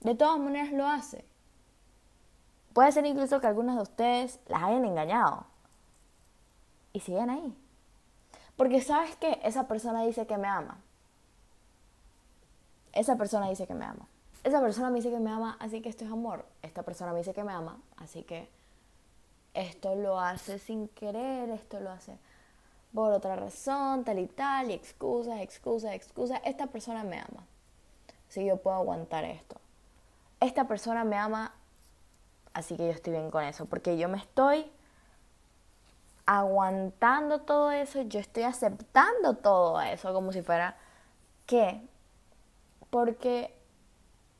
De 0.00 0.14
todas 0.14 0.38
maneras 0.38 0.72
lo 0.72 0.86
hace. 0.86 1.24
Puede 2.72 2.92
ser 2.92 3.06
incluso 3.06 3.40
que 3.40 3.46
algunos 3.46 3.76
de 3.76 3.82
ustedes 3.82 4.40
las 4.46 4.62
hayan 4.62 4.84
engañado 4.84 5.46
y 6.92 7.00
siguen 7.00 7.30
ahí. 7.30 7.56
Porque 8.56 8.80
sabes 8.80 9.16
que 9.16 9.40
esa 9.42 9.66
persona 9.68 10.02
dice 10.02 10.26
que 10.26 10.36
me 10.36 10.48
ama. 10.48 10.78
Esa 12.92 13.16
persona 13.16 13.48
dice 13.48 13.66
que 13.66 13.74
me 13.74 13.84
ama. 13.84 14.06
Esa 14.48 14.60
persona 14.60 14.90
me 14.90 14.96
dice 14.96 15.10
que 15.10 15.18
me 15.18 15.30
ama, 15.30 15.56
así 15.60 15.80
que 15.80 15.88
esto 15.88 16.04
es 16.04 16.10
amor. 16.10 16.44
Esta 16.62 16.82
persona 16.82 17.12
me 17.12 17.18
dice 17.18 17.34
que 17.34 17.44
me 17.44 17.52
ama, 17.52 17.80
así 17.96 18.22
que 18.22 18.48
esto 19.54 19.94
lo 19.94 20.20
hace 20.20 20.58
sin 20.58 20.88
querer, 20.88 21.50
esto 21.50 21.80
lo 21.80 21.90
hace 21.90 22.18
por 22.94 23.12
otra 23.12 23.36
razón, 23.36 24.04
tal 24.04 24.18
y 24.18 24.26
tal, 24.26 24.70
y 24.70 24.72
excusas, 24.72 25.40
excusas, 25.40 25.92
excusas. 25.92 26.40
Esta 26.44 26.66
persona 26.66 27.04
me 27.04 27.18
ama. 27.18 27.46
Así 28.28 28.40
que 28.40 28.46
yo 28.46 28.56
puedo 28.56 28.76
aguantar 28.76 29.24
esto. 29.24 29.60
Esta 30.40 30.66
persona 30.66 31.04
me 31.04 31.16
ama 31.16 31.52
Así 32.58 32.76
que 32.76 32.86
yo 32.86 32.92
estoy 32.92 33.12
bien 33.12 33.30
con 33.30 33.44
eso, 33.44 33.66
porque 33.66 33.96
yo 33.96 34.08
me 34.08 34.18
estoy 34.18 34.68
aguantando 36.26 37.42
todo 37.42 37.70
eso, 37.70 38.02
yo 38.02 38.18
estoy 38.20 38.42
aceptando 38.42 39.34
todo 39.34 39.80
eso 39.80 40.12
como 40.12 40.32
si 40.32 40.42
fuera 40.42 40.76
¿qué? 41.46 41.80
Porque 42.90 43.56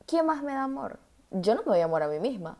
¿quién 0.09 0.25
más 0.25 0.41
me 0.41 0.53
da 0.53 0.63
amor? 0.63 0.99
Yo 1.29 1.53
no 1.53 1.61
me 1.61 1.67
doy 1.67 1.81
amor 1.81 2.01
a 2.01 2.07
mí 2.07 2.19
misma. 2.19 2.57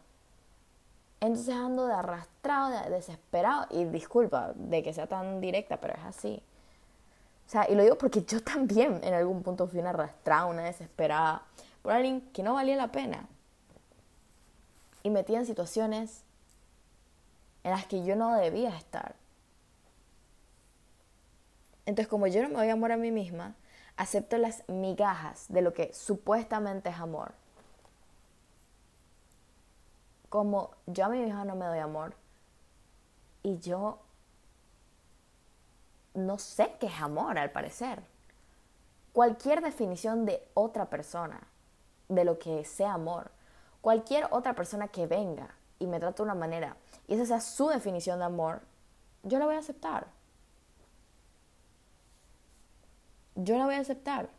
Entonces 1.20 1.53
ando 1.53 1.88
de 1.88 1.94
arrastrado, 1.94 2.70
de 2.70 2.89
desesperado 2.89 3.68
y 3.72 3.86
disculpa 3.86 4.53
de 4.56 4.84
que 4.84 4.94
sea 4.94 5.08
tan 5.08 5.41
directa, 5.41 5.77
pero 5.77 5.96
es 5.96 6.03
así. 6.06 6.44
O 7.48 7.50
sea, 7.50 7.70
y 7.70 7.75
lo 7.75 7.84
digo 7.84 7.98
porque 7.98 8.24
yo 8.24 8.41
también 8.44 9.01
en 9.03 9.13
algún 9.13 9.41
punto 9.41 9.68
fui 9.68 9.79
una 9.79 9.89
arrastrada, 9.89 10.46
una 10.46 10.63
desesperada 10.63 11.44
por 11.82 11.94
alguien 11.94 12.22
que 12.32 12.44
no 12.44 12.53
valía 12.53 12.75
la 12.75 12.91
pena 12.91 13.27
y 15.01 15.10
metida 15.10 15.39
en 15.39 15.46
situaciones 15.46 16.24
en 17.63 17.72
las 17.72 17.86
que 17.88 18.06
yo 18.06 18.15
no 18.15 18.36
debía 18.36 18.70
estar. 18.77 19.15
Entonces, 21.86 22.08
como 22.08 22.27
yo 22.27 22.44
no 22.44 22.50
me 22.50 22.56
doy 22.56 22.70
amor 22.70 22.91
a 22.91 22.98
mí 22.98 23.10
misma, 23.10 23.56
acepto 24.00 24.38
las 24.38 24.68
migajas 24.68 25.46
de 25.50 25.62
lo 25.62 25.74
que 25.74 25.94
supuestamente 25.94 26.89
es 26.89 26.98
amor. 26.98 27.34
Como 30.29 30.72
yo 30.88 31.06
a 31.06 31.10
mi 31.10 31.22
hija 31.22 31.46
no 31.46 31.56
me 31.56 31.65
doy 31.65 31.79
amor 31.79 32.15
y 33.44 33.60
yo 33.60 34.00
no 36.13 36.39
sé 36.39 36.75
qué 36.79 36.88
es 36.88 37.01
amor 37.01 37.38
al 37.38 37.51
parecer. 37.51 38.01
Cualquier 39.13 39.62
definición 39.62 40.25
de 40.25 40.48
otra 40.53 40.89
persona 40.89 41.48
de 42.08 42.25
lo 42.25 42.39
que 42.39 42.65
sea 42.65 42.94
amor 42.94 43.32
cualquier 43.82 44.27
otra 44.32 44.53
persona 44.56 44.88
que 44.88 45.08
venga 45.08 45.56
y 45.79 45.88
me 45.88 46.00
trate 46.00 46.18
de 46.18 46.24
una 46.24 46.36
manera 46.36 46.75
y 47.08 47.15
esa 47.15 47.25
sea 47.25 47.41
su 47.41 47.70
definición 47.70 48.20
de 48.20 48.25
amor, 48.25 48.62
yo 49.24 49.39
la 49.39 49.46
voy 49.46 49.56
a 49.56 49.60
aceptar. 49.60 50.08
Yo 53.43 53.58
la 53.58 53.65
voy 53.65 53.75
a 53.75 53.79
aceptar. 53.79 54.29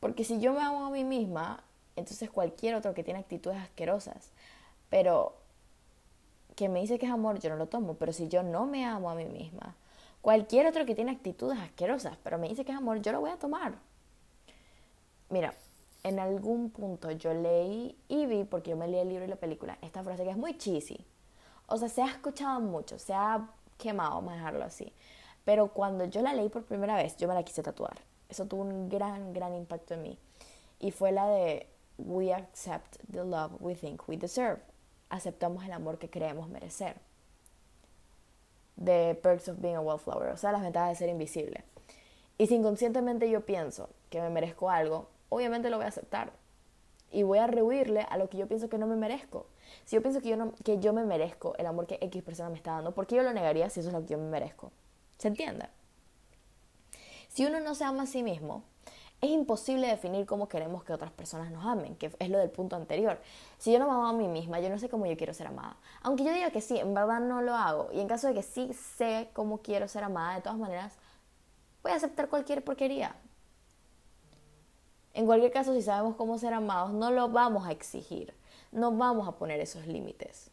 Porque 0.00 0.24
si 0.24 0.40
yo 0.40 0.52
me 0.52 0.60
amo 0.60 0.86
a 0.86 0.90
mí 0.90 1.04
misma, 1.04 1.64
entonces 1.96 2.30
cualquier 2.30 2.74
otro 2.74 2.94
que 2.94 3.02
tiene 3.02 3.20
actitudes 3.20 3.58
asquerosas, 3.58 4.30
pero 4.90 5.36
que 6.54 6.68
me 6.68 6.80
dice 6.80 6.98
que 6.98 7.06
es 7.06 7.12
amor, 7.12 7.38
yo 7.40 7.50
no 7.50 7.56
lo 7.56 7.66
tomo. 7.66 7.94
Pero 7.94 8.12
si 8.12 8.28
yo 8.28 8.42
no 8.42 8.66
me 8.66 8.84
amo 8.84 9.10
a 9.10 9.14
mí 9.14 9.24
misma, 9.24 9.74
Cualquier 10.26 10.66
otro 10.66 10.84
que 10.84 10.96
tiene 10.96 11.12
actitudes 11.12 11.56
asquerosas, 11.56 12.18
pero 12.24 12.36
me 12.36 12.48
dice 12.48 12.64
que 12.64 12.72
es 12.72 12.78
amor, 12.78 13.00
yo 13.00 13.12
lo 13.12 13.20
voy 13.20 13.30
a 13.30 13.38
tomar. 13.38 13.76
Mira, 15.28 15.54
en 16.02 16.18
algún 16.18 16.70
punto 16.70 17.12
yo 17.12 17.32
leí 17.32 17.96
y 18.08 18.26
vi, 18.26 18.42
porque 18.42 18.70
yo 18.70 18.76
me 18.76 18.88
leí 18.88 19.02
el 19.02 19.08
libro 19.08 19.24
y 19.24 19.28
la 19.28 19.36
película, 19.36 19.78
esta 19.82 20.02
frase 20.02 20.24
que 20.24 20.30
es 20.30 20.36
muy 20.36 20.58
cheesy. 20.58 21.06
O 21.68 21.76
sea, 21.76 21.88
se 21.88 22.02
ha 22.02 22.08
escuchado 22.08 22.58
mucho, 22.58 22.98
se 22.98 23.14
ha 23.14 23.48
quemado, 23.78 24.16
vamos 24.16 24.32
a 24.32 24.34
dejarlo 24.34 24.64
así. 24.64 24.92
Pero 25.46 25.68
cuando 25.68 26.04
yo 26.06 26.22
la 26.22 26.34
leí 26.34 26.48
por 26.48 26.64
primera 26.64 26.96
vez, 26.96 27.16
yo 27.18 27.28
me 27.28 27.34
la 27.34 27.44
quise 27.44 27.62
tatuar. 27.62 27.96
Eso 28.28 28.46
tuvo 28.46 28.62
un 28.62 28.88
gran, 28.88 29.32
gran 29.32 29.54
impacto 29.54 29.94
en 29.94 30.02
mí. 30.02 30.18
Y 30.80 30.90
fue 30.90 31.12
la 31.12 31.28
de 31.28 31.68
We 31.98 32.34
accept 32.34 32.96
the 33.10 33.24
love 33.24 33.52
we 33.60 33.76
think 33.76 34.08
we 34.08 34.16
deserve. 34.16 34.60
Aceptamos 35.08 35.64
el 35.64 35.72
amor 35.72 35.98
que 35.98 36.10
creemos 36.10 36.48
merecer. 36.48 36.96
The 38.84 39.18
perks 39.22 39.48
of 39.48 39.60
being 39.60 39.76
a 39.76 39.80
wallflower, 39.80 40.30
o 40.30 40.36
sea, 40.36 40.50
las 40.50 40.62
ventajas 40.62 40.90
de 40.90 40.96
ser 40.96 41.08
invisible. 41.10 41.62
Y 42.38 42.48
si 42.48 42.56
inconscientemente 42.56 43.30
yo 43.30 43.46
pienso 43.46 43.88
que 44.10 44.20
me 44.20 44.30
merezco 44.30 44.68
algo, 44.68 45.08
obviamente 45.28 45.70
lo 45.70 45.76
voy 45.76 45.86
a 45.86 45.90
aceptar. 45.90 46.32
Y 47.12 47.22
voy 47.22 47.38
a 47.38 47.46
rehuirle 47.46 48.04
a 48.10 48.18
lo 48.18 48.28
que 48.28 48.36
yo 48.36 48.48
pienso 48.48 48.68
que 48.68 48.78
no 48.78 48.88
me 48.88 48.96
merezco. 48.96 49.46
Si 49.84 49.94
yo 49.94 50.02
pienso 50.02 50.20
que 50.20 50.28
yo, 50.28 50.36
no, 50.36 50.52
que 50.64 50.80
yo 50.80 50.92
me 50.92 51.04
merezco 51.04 51.54
el 51.56 51.66
amor 51.66 51.86
que 51.86 51.98
X 52.02 52.20
persona 52.24 52.50
me 52.50 52.56
está 52.56 52.72
dando, 52.72 52.92
¿por 52.92 53.06
qué 53.06 53.14
yo 53.14 53.22
lo 53.22 53.32
negaría 53.32 53.70
si 53.70 53.78
eso 53.78 53.90
es 53.90 53.94
lo 53.94 54.00
que 54.00 54.08
yo 54.08 54.18
me 54.18 54.28
merezco? 54.28 54.72
¿Se 55.18 55.28
entiende? 55.28 55.68
Si 57.28 57.44
uno 57.44 57.60
no 57.60 57.74
se 57.74 57.84
ama 57.84 58.04
a 58.04 58.06
sí 58.06 58.22
mismo, 58.22 58.64
es 59.20 59.30
imposible 59.30 59.86
definir 59.86 60.26
cómo 60.26 60.48
queremos 60.48 60.84
que 60.84 60.92
otras 60.92 61.10
personas 61.10 61.50
nos 61.50 61.64
amen, 61.64 61.96
que 61.96 62.14
es 62.18 62.28
lo 62.28 62.38
del 62.38 62.50
punto 62.50 62.76
anterior. 62.76 63.20
Si 63.58 63.72
yo 63.72 63.78
no 63.78 63.86
me 63.86 63.92
amo 63.92 64.06
a 64.06 64.12
mí 64.12 64.28
misma, 64.28 64.60
yo 64.60 64.68
no 64.68 64.78
sé 64.78 64.88
cómo 64.88 65.06
yo 65.06 65.16
quiero 65.16 65.34
ser 65.34 65.46
amada. 65.46 65.76
Aunque 66.02 66.24
yo 66.24 66.32
diga 66.32 66.50
que 66.50 66.60
sí, 66.60 66.78
en 66.78 66.94
verdad 66.94 67.20
no 67.20 67.42
lo 67.42 67.54
hago. 67.54 67.88
Y 67.92 68.00
en 68.00 68.08
caso 68.08 68.28
de 68.28 68.34
que 68.34 68.42
sí 68.42 68.70
sé 68.96 69.30
cómo 69.32 69.58
quiero 69.58 69.88
ser 69.88 70.04
amada, 70.04 70.36
de 70.36 70.42
todas 70.42 70.58
maneras, 70.58 70.94
voy 71.82 71.92
a 71.92 71.96
aceptar 71.96 72.28
cualquier 72.28 72.62
porquería. 72.62 73.16
En 75.14 75.24
cualquier 75.24 75.50
caso, 75.50 75.72
si 75.74 75.80
sabemos 75.80 76.16
cómo 76.16 76.38
ser 76.38 76.52
amados, 76.52 76.92
no 76.92 77.10
lo 77.10 77.30
vamos 77.30 77.66
a 77.66 77.72
exigir. 77.72 78.34
No 78.70 78.92
vamos 78.92 79.26
a 79.26 79.32
poner 79.32 79.60
esos 79.60 79.86
límites. 79.86 80.50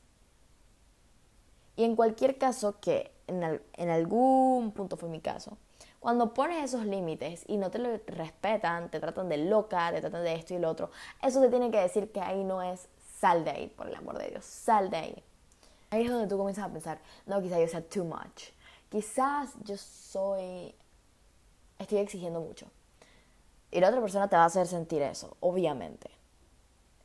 Y 1.75 1.83
en 1.83 1.95
cualquier 1.95 2.37
caso, 2.37 2.79
que 2.79 3.12
en, 3.27 3.89
algún 3.89 4.71
punto 4.71 4.97
fue 4.97 5.09
mi 5.09 5.19
caso, 5.19 5.57
cuando 5.99 6.33
pones 6.33 6.63
esos 6.63 6.85
límites 6.85 7.43
y 7.47 7.57
no 7.57 7.71
te 7.71 7.79
lo 7.79 7.97
respetan, 8.07 8.89
te 8.89 8.99
tratan 8.99 9.29
de 9.29 9.37
loca, 9.37 9.91
te 9.91 10.01
tratan 10.01 10.23
de 10.23 10.35
esto 10.35 10.53
y 10.53 10.59
lo 10.59 10.69
otro, 10.69 10.91
eso 11.21 11.39
te 11.39 11.49
tiene 11.49 11.71
que 11.71 11.79
decir 11.79 12.11
que 12.11 12.19
ahí 12.19 12.43
no 12.43 12.61
es 12.61 12.89
sal 13.19 13.45
de 13.45 13.51
ahí, 13.51 13.67
por 13.67 13.87
el 13.87 13.95
amor 13.95 14.17
de 14.17 14.29
Dios, 14.29 14.43
sal 14.43 14.89
de 14.89 14.97
ahí. 14.97 15.23
Ahí 15.89 16.05
es 16.05 16.11
donde 16.11 16.27
tú 16.27 16.37
comienzas 16.37 16.65
a 16.65 16.69
pensar, 16.69 16.99
no, 17.25 17.41
quizás 17.41 17.59
yo 17.59 17.67
sea 17.67 17.81
too 17.81 18.03
much. 18.03 18.49
Quizás 18.89 19.53
yo 19.63 19.77
soy, 19.77 20.75
estoy 21.79 21.99
exigiendo 21.99 22.41
mucho. 22.41 22.67
Y 23.71 23.79
la 23.79 23.89
otra 23.89 24.01
persona 24.01 24.27
te 24.27 24.35
va 24.35 24.43
a 24.43 24.47
hacer 24.47 24.67
sentir 24.67 25.01
eso, 25.01 25.37
obviamente. 25.39 26.11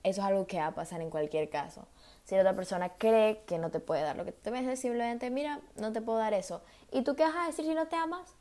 Eso 0.03 0.21
es 0.21 0.27
algo 0.27 0.47
que 0.47 0.59
va 0.59 0.67
a 0.67 0.75
pasar 0.75 1.01
en 1.01 1.11
cualquier 1.11 1.49
caso. 1.51 1.87
Si 2.29 2.35
la 2.35 2.43
otra 2.43 2.55
persona 2.55 2.91
cree 2.91 3.43
que 3.47 3.57
no 3.57 3.71
te 3.71 3.81
puede 3.81 4.03
dar 4.03 4.15
lo 4.15 4.27
que 4.27 4.33
te 4.33 4.51
mereces, 4.51 4.81
simplemente, 4.81 5.31
mira, 5.31 5.63
no 5.77 5.95
te 5.95 6.03
puedo 6.03 6.19
dar 6.19 6.35
eso. 6.35 6.61
¿Y 6.93 7.01
tú 7.01 7.17
qué 7.17 7.23
vas 7.23 7.35
a 7.35 7.47
decir 7.47 7.65
si 7.65 7.75
no 7.75 7.89
te 7.89 7.97
amas? 7.97 8.37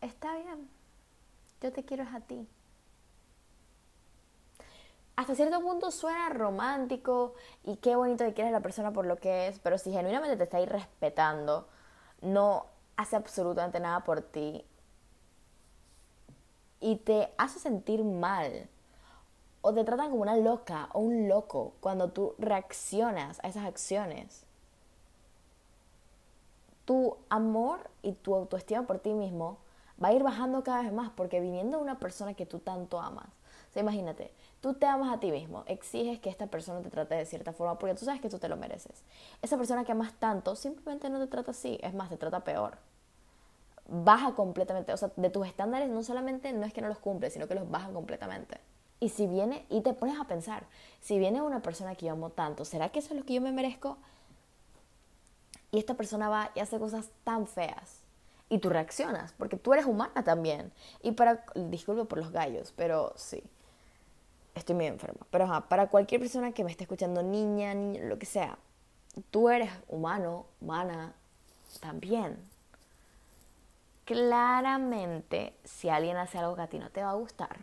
está 0.00 0.36
bien, 0.36 0.70
yo 1.60 1.72
te 1.72 1.84
quiero 1.84 2.04
a 2.04 2.20
ti. 2.20 2.46
Hasta 5.16 5.34
cierto 5.34 5.60
punto 5.60 5.90
suena 5.90 6.28
romántico 6.28 7.34
y 7.64 7.78
qué 7.78 7.96
bonito 7.96 8.24
que 8.24 8.32
quieres 8.32 8.52
a 8.52 8.58
la 8.58 8.62
persona 8.62 8.92
por 8.92 9.04
lo 9.04 9.16
que 9.16 9.48
es, 9.48 9.58
pero 9.58 9.76
si 9.76 9.90
genuinamente 9.90 10.36
te 10.36 10.44
está 10.44 10.64
respetando, 10.64 11.66
no 12.20 12.66
hace 12.96 13.16
absolutamente 13.16 13.80
nada 13.80 14.04
por 14.04 14.22
ti 14.22 14.64
y 16.78 16.94
te 16.98 17.34
hace 17.38 17.58
sentir 17.58 18.04
mal 18.04 18.68
o 19.62 19.74
te 19.74 19.84
tratan 19.84 20.10
como 20.10 20.22
una 20.22 20.36
loca 20.36 20.88
o 20.92 21.00
un 21.00 21.28
loco 21.28 21.74
cuando 21.80 22.08
tú 22.10 22.34
reaccionas 22.38 23.38
a 23.42 23.48
esas 23.48 23.66
acciones. 23.66 24.44
Tu 26.84 27.16
amor 27.28 27.90
y 28.02 28.12
tu 28.12 28.34
autoestima 28.34 28.86
por 28.86 28.98
ti 28.98 29.12
mismo 29.12 29.58
va 30.02 30.08
a 30.08 30.12
ir 30.12 30.22
bajando 30.22 30.64
cada 30.64 30.82
vez 30.82 30.92
más 30.92 31.10
porque 31.10 31.40
viniendo 31.40 31.78
de 31.78 31.82
una 31.82 31.98
persona 31.98 32.34
que 32.34 32.46
tú 32.46 32.58
tanto 32.58 33.00
amas. 33.00 33.28
O 33.68 33.72
sea, 33.72 33.82
imagínate, 33.82 34.32
tú 34.60 34.74
te 34.74 34.86
amas 34.86 35.14
a 35.14 35.20
ti 35.20 35.30
mismo, 35.30 35.62
exiges 35.66 36.18
que 36.18 36.28
esta 36.28 36.48
persona 36.48 36.80
te 36.80 36.90
trate 36.90 37.14
de 37.14 37.26
cierta 37.26 37.52
forma 37.52 37.78
porque 37.78 37.94
tú 37.94 38.04
sabes 38.04 38.20
que 38.20 38.28
tú 38.28 38.38
te 38.38 38.48
lo 38.48 38.56
mereces. 38.56 39.04
Esa 39.42 39.56
persona 39.56 39.84
que 39.84 39.92
amas 39.92 40.14
tanto 40.14 40.56
simplemente 40.56 41.08
no 41.08 41.20
te 41.20 41.28
trata 41.28 41.52
así, 41.52 41.78
es 41.82 41.94
más, 41.94 42.08
te 42.08 42.16
trata 42.16 42.42
peor. 42.42 42.78
Baja 43.86 44.34
completamente, 44.34 44.92
o 44.92 44.96
sea, 44.96 45.12
de 45.14 45.30
tus 45.30 45.46
estándares 45.46 45.88
no 45.88 46.02
solamente 46.02 46.52
no 46.52 46.66
es 46.66 46.72
que 46.72 46.80
no 46.80 46.88
los 46.88 46.98
cumple, 46.98 47.30
sino 47.30 47.46
que 47.46 47.54
los 47.54 47.70
baja 47.70 47.90
completamente. 47.90 48.58
Y 49.00 49.08
si 49.08 49.26
viene, 49.26 49.64
y 49.70 49.80
te 49.80 49.94
pones 49.94 50.20
a 50.20 50.24
pensar, 50.24 50.66
si 51.00 51.18
viene 51.18 51.40
una 51.40 51.62
persona 51.62 51.94
que 51.94 52.06
yo 52.06 52.12
amo 52.12 52.30
tanto, 52.30 52.64
¿será 52.64 52.90
que 52.90 52.98
eso 52.98 53.14
es 53.14 53.20
lo 53.20 53.26
que 53.26 53.34
yo 53.34 53.40
me 53.40 53.50
merezco? 53.50 53.96
Y 55.72 55.78
esta 55.78 55.94
persona 55.94 56.28
va 56.28 56.50
y 56.54 56.60
hace 56.60 56.78
cosas 56.78 57.08
tan 57.24 57.46
feas 57.46 58.02
y 58.50 58.58
tú 58.58 58.68
reaccionas, 58.68 59.32
porque 59.38 59.56
tú 59.56 59.72
eres 59.72 59.86
humana 59.86 60.22
también. 60.24 60.72
Y 61.02 61.12
para, 61.12 61.44
disculpe 61.54 62.04
por 62.04 62.18
los 62.18 62.32
gallos, 62.32 62.74
pero 62.76 63.12
sí, 63.16 63.42
estoy 64.54 64.74
muy 64.74 64.86
enferma. 64.86 65.26
Pero 65.30 65.48
para 65.68 65.86
cualquier 65.86 66.20
persona 66.20 66.52
que 66.52 66.64
me 66.64 66.70
esté 66.70 66.84
escuchando, 66.84 67.22
niña, 67.22 67.72
niño, 67.74 68.02
lo 68.04 68.18
que 68.18 68.26
sea, 68.26 68.58
tú 69.30 69.48
eres 69.48 69.70
humano, 69.88 70.46
humana, 70.60 71.14
también. 71.78 72.36
Claramente, 74.04 75.54
si 75.64 75.88
alguien 75.88 76.16
hace 76.16 76.38
algo 76.38 76.56
que 76.56 76.62
a 76.62 76.66
ti 76.66 76.80
no 76.80 76.90
te 76.90 77.02
va 77.04 77.10
a 77.10 77.14
gustar, 77.14 77.60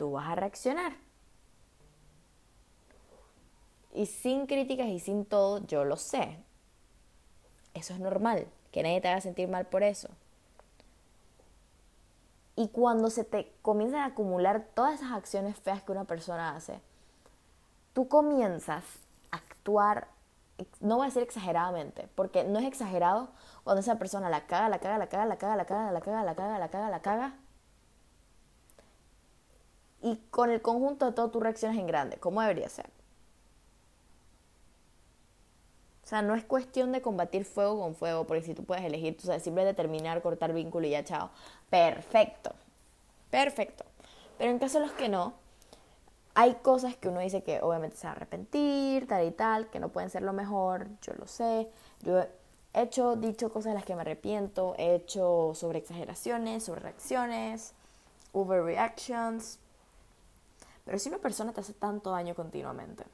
tú 0.00 0.12
vas 0.12 0.28
a 0.28 0.34
reaccionar. 0.34 0.94
Y 3.92 4.06
sin 4.06 4.46
críticas 4.46 4.86
y 4.86 4.98
sin 4.98 5.26
todo, 5.26 5.58
yo 5.66 5.84
lo 5.84 5.98
sé. 5.98 6.38
Eso 7.74 7.92
es 7.92 8.00
normal 8.00 8.46
que 8.72 8.82
nadie 8.82 9.02
te 9.02 9.08
haga 9.08 9.20
sentir 9.20 9.46
mal 9.50 9.66
por 9.66 9.82
eso. 9.82 10.08
Y 12.56 12.68
cuando 12.68 13.10
se 13.10 13.24
te 13.24 13.52
comienzan 13.60 14.00
a 14.00 14.06
acumular 14.06 14.68
todas 14.74 14.94
esas 14.94 15.12
acciones 15.12 15.58
feas 15.58 15.82
que 15.82 15.92
una 15.92 16.04
persona 16.04 16.56
hace, 16.56 16.80
tú 17.92 18.08
comienzas 18.08 18.84
a 19.30 19.36
actuar, 19.36 20.08
no 20.80 20.96
voy 20.96 21.04
a 21.04 21.08
decir 21.08 21.22
exageradamente, 21.22 22.08
porque 22.14 22.44
no 22.44 22.58
es 22.58 22.64
exagerado 22.64 23.28
cuando 23.64 23.80
esa 23.80 23.98
persona 23.98 24.30
la 24.30 24.46
caga, 24.46 24.70
la 24.70 24.78
caga, 24.78 24.96
la 24.96 25.08
caga, 25.10 25.26
la 25.26 25.36
caga, 25.36 25.56
la 25.56 25.66
caga, 25.66 25.92
la 25.92 26.00
caga, 26.00 26.24
la 26.24 26.34
caga, 26.34 26.58
la 26.58 26.70
caga, 26.70 26.88
la 26.88 27.02
caga. 27.02 27.34
Y 30.02 30.16
con 30.30 30.50
el 30.50 30.62
conjunto 30.62 31.06
de 31.06 31.12
todo 31.12 31.30
tú 31.30 31.40
reaccionas 31.40 31.78
en 31.78 31.86
grande, 31.86 32.16
como 32.16 32.40
debería 32.40 32.68
ser. 32.68 32.86
O 36.04 36.06
sea, 36.10 36.22
no 36.22 36.34
es 36.34 36.44
cuestión 36.44 36.90
de 36.90 37.02
combatir 37.02 37.44
fuego 37.44 37.80
con 37.80 37.94
fuego, 37.94 38.26
porque 38.26 38.42
si 38.42 38.54
tú 38.54 38.64
puedes 38.64 38.84
elegir, 38.84 39.16
tú 39.16 39.26
sabes, 39.26 39.42
siempre 39.42 39.64
determinar, 39.64 40.22
cortar 40.22 40.52
vínculo 40.52 40.86
y 40.86 40.90
ya, 40.90 41.04
chao. 41.04 41.30
Perfecto. 41.68 42.52
Perfecto. 43.30 43.84
Pero 44.38 44.50
en 44.50 44.58
caso 44.58 44.80
de 44.80 44.86
los 44.86 44.94
que 44.94 45.08
no, 45.08 45.34
hay 46.34 46.54
cosas 46.54 46.96
que 46.96 47.08
uno 47.08 47.20
dice 47.20 47.42
que 47.42 47.60
obviamente 47.60 47.96
se 47.96 48.06
va 48.06 48.14
a 48.14 48.16
arrepentir, 48.16 49.06
tal 49.06 49.26
y 49.26 49.30
tal, 49.30 49.68
que 49.68 49.78
no 49.78 49.90
pueden 49.90 50.10
ser 50.10 50.22
lo 50.22 50.32
mejor, 50.32 50.88
yo 51.02 51.12
lo 51.14 51.26
sé. 51.26 51.68
Yo 52.02 52.18
he 52.18 52.28
hecho, 52.74 53.16
dicho 53.16 53.52
cosas 53.52 53.72
de 53.72 53.74
las 53.74 53.84
que 53.84 53.94
me 53.94 54.00
arrepiento, 54.00 54.74
he 54.78 54.94
hecho 54.94 55.52
sobre 55.54 55.78
exageraciones, 55.78 56.64
sobre 56.64 56.80
reacciones, 56.80 57.74
overreactions. 58.32 59.58
Pero 60.90 60.98
si 60.98 61.08
una 61.08 61.18
persona 61.18 61.52
te 61.52 61.60
hace 61.60 61.72
tanto 61.72 62.10
daño 62.10 62.34
continuamente, 62.34 63.04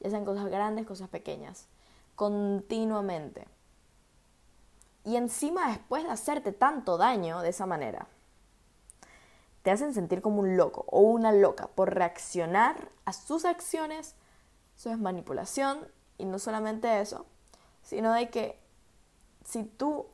ya 0.00 0.08
sean 0.08 0.24
cosas 0.24 0.46
grandes, 0.46 0.86
cosas 0.86 1.10
pequeñas, 1.10 1.66
continuamente. 2.14 3.46
Y 5.04 5.16
encima 5.16 5.68
después 5.68 6.04
de 6.04 6.10
hacerte 6.10 6.52
tanto 6.52 6.96
daño 6.96 7.42
de 7.42 7.50
esa 7.50 7.66
manera, 7.66 8.06
te 9.60 9.70
hacen 9.70 9.92
sentir 9.92 10.22
como 10.22 10.40
un 10.40 10.56
loco 10.56 10.86
o 10.88 11.00
una 11.02 11.32
loca 11.32 11.66
por 11.66 11.94
reaccionar 11.94 12.88
a 13.04 13.12
sus 13.12 13.44
acciones. 13.44 14.14
Eso 14.78 14.90
es 14.90 14.98
manipulación 14.98 15.86
y 16.16 16.24
no 16.24 16.38
solamente 16.38 17.02
eso, 17.02 17.26
sino 17.82 18.14
de 18.14 18.30
que 18.30 18.58
si 19.44 19.64
tú 19.64 20.06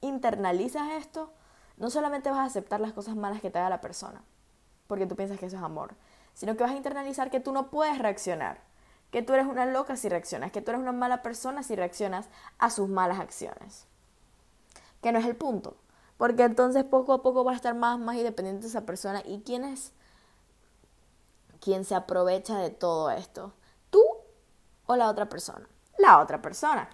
internalizas 0.00 0.92
esto, 0.92 1.32
no 1.76 1.90
solamente 1.90 2.30
vas 2.30 2.38
a 2.38 2.44
aceptar 2.44 2.78
las 2.78 2.92
cosas 2.92 3.16
malas 3.16 3.40
que 3.40 3.50
te 3.50 3.58
haga 3.58 3.68
la 3.68 3.80
persona, 3.80 4.22
porque 4.86 5.06
tú 5.06 5.16
piensas 5.16 5.40
que 5.40 5.46
eso 5.46 5.56
es 5.56 5.62
amor, 5.64 5.96
sino 6.36 6.54
que 6.54 6.62
vas 6.62 6.72
a 6.72 6.76
internalizar 6.76 7.30
que 7.30 7.40
tú 7.40 7.50
no 7.50 7.70
puedes 7.70 7.98
reaccionar, 7.98 8.60
que 9.10 9.22
tú 9.22 9.32
eres 9.32 9.46
una 9.46 9.64
loca 9.64 9.96
si 9.96 10.10
reaccionas, 10.10 10.52
que 10.52 10.60
tú 10.60 10.70
eres 10.70 10.82
una 10.82 10.92
mala 10.92 11.22
persona 11.22 11.62
si 11.62 11.74
reaccionas 11.74 12.28
a 12.58 12.68
sus 12.68 12.90
malas 12.90 13.20
acciones. 13.20 13.86
Que 15.00 15.12
no 15.12 15.18
es 15.18 15.24
el 15.24 15.34
punto, 15.34 15.78
porque 16.18 16.42
entonces 16.42 16.84
poco 16.84 17.14
a 17.14 17.22
poco 17.22 17.42
vas 17.42 17.54
a 17.54 17.56
estar 17.56 17.74
más, 17.74 17.98
más 17.98 18.16
independiente 18.16 18.62
de 18.64 18.68
esa 18.68 18.84
persona. 18.84 19.22
¿Y 19.24 19.40
quién 19.46 19.64
es 19.64 19.92
quien 21.58 21.86
se 21.86 21.94
aprovecha 21.94 22.58
de 22.58 22.68
todo 22.68 23.10
esto? 23.10 23.54
¿Tú 23.88 24.02
o 24.84 24.94
la 24.94 25.08
otra 25.08 25.30
persona? 25.30 25.66
La 25.96 26.20
otra 26.20 26.42
persona. 26.42 26.90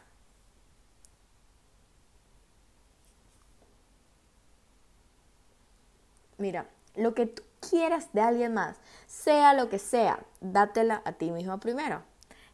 Mira, 6.38 6.68
lo 6.94 7.12
que 7.12 7.26
tú 7.26 7.42
quieras 7.68 8.12
de 8.12 8.20
alguien 8.20 8.54
más, 8.54 8.76
sea 9.06 9.54
lo 9.54 9.68
que 9.68 9.78
sea, 9.78 10.24
dátela 10.40 11.02
a 11.04 11.12
ti 11.12 11.30
mismo 11.30 11.58
primero. 11.58 12.02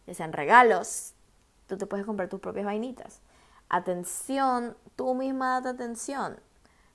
Ya 0.07 0.15
sean 0.15 0.33
regalos, 0.33 1.15
tú 1.67 1.77
te 1.77 1.87
puedes 1.87 2.07
comprar 2.07 2.29
tus 2.29 2.41
propias 2.41 2.67
vainitas. 2.67 3.21
Atención, 3.69 4.77
tú 4.97 5.15
misma 5.15 5.61
date 5.61 5.69
atención. 5.69 6.41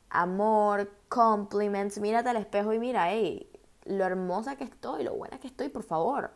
Amor, 0.09 0.91
compliments, 1.09 1.99
mírate 1.99 2.29
al 2.29 2.37
espejo 2.37 2.73
y 2.73 2.79
mira, 2.79 3.11
hey, 3.11 3.49
lo 3.85 4.03
hermosa 4.05 4.55
que 4.55 4.63
estoy, 4.63 5.03
lo 5.03 5.15
buena 5.15 5.39
que 5.39 5.47
estoy, 5.47 5.69
por 5.69 5.83
favor. 5.83 6.31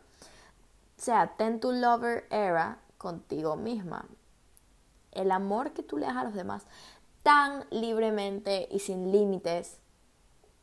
O 0.98 1.00
sea, 1.00 1.34
ten 1.36 1.60
tu 1.60 1.72
lover 1.72 2.26
era 2.30 2.78
contigo 2.98 3.56
misma. 3.56 4.04
El 5.12 5.30
amor 5.30 5.72
que 5.72 5.82
tú 5.82 5.96
le 5.96 6.06
das 6.06 6.16
a 6.16 6.24
los 6.24 6.34
demás 6.34 6.66
tan 7.22 7.66
libremente 7.70 8.68
y 8.70 8.78
sin 8.78 9.12
límites, 9.12 9.78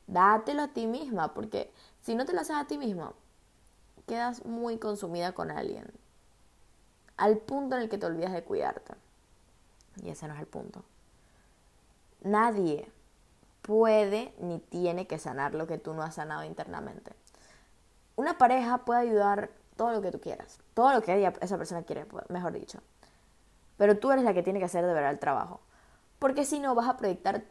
dátelo 0.08 0.64
a 0.64 0.68
ti 0.70 0.88
misma, 0.88 1.34
porque 1.34 1.72
si 2.02 2.16
no 2.16 2.26
te 2.26 2.34
lo 2.34 2.42
haces 2.42 2.56
a 2.56 2.68
ti 2.68 2.78
misma, 2.78 3.14
quedas 4.08 4.46
muy 4.46 4.78
consumida 4.78 5.34
con 5.34 5.52
alguien. 5.52 5.92
Al 7.18 7.38
punto 7.38 7.76
en 7.76 7.84
el 7.84 7.90
que 7.90 7.98
te 7.98 8.06
olvidas 8.06 8.34
de 8.34 8.44
cuidarte. 8.44 8.94
Y 10.04 10.10
ese 10.10 10.28
no 10.28 10.34
es 10.34 10.40
el 10.40 10.48
punto. 10.48 10.84
Nadie 12.22 12.92
puede 13.62 14.34
ni 14.40 14.60
tiene 14.60 15.08
que 15.08 15.18
sanar 15.18 15.56
lo 15.56 15.68
que 15.68 15.78
tú 15.78 15.94
no 15.94 16.04
has 16.04 16.16
sanado 16.16 16.44
internamente. 16.44 17.14
Una 18.16 18.38
pareja 18.38 18.86
puede 18.86 19.02
ayudar 19.02 19.50
todo 19.76 19.92
lo 19.92 20.02
que 20.02 20.12
tú 20.12 20.20
quieras, 20.20 20.60
todo 20.74 20.94
lo 20.94 21.02
que 21.02 21.32
esa 21.42 21.58
persona 21.58 21.84
quiere, 21.84 22.06
pues, 22.06 22.30
mejor 22.30 22.54
dicho. 22.54 22.80
Pero 23.78 23.98
tú 23.98 24.12
eres 24.12 24.24
la 24.24 24.34
que 24.34 24.44
tiene 24.44 24.60
que 24.60 24.66
hacer 24.66 24.86
de 24.86 24.94
verdad 24.94 25.12
el 25.12 25.20
trabajo. 25.20 25.62
Porque 26.20 26.46
si 26.46 26.60
no, 26.60 26.76
vas 26.76 26.88
a 26.88 26.98
proyectar 26.98 27.44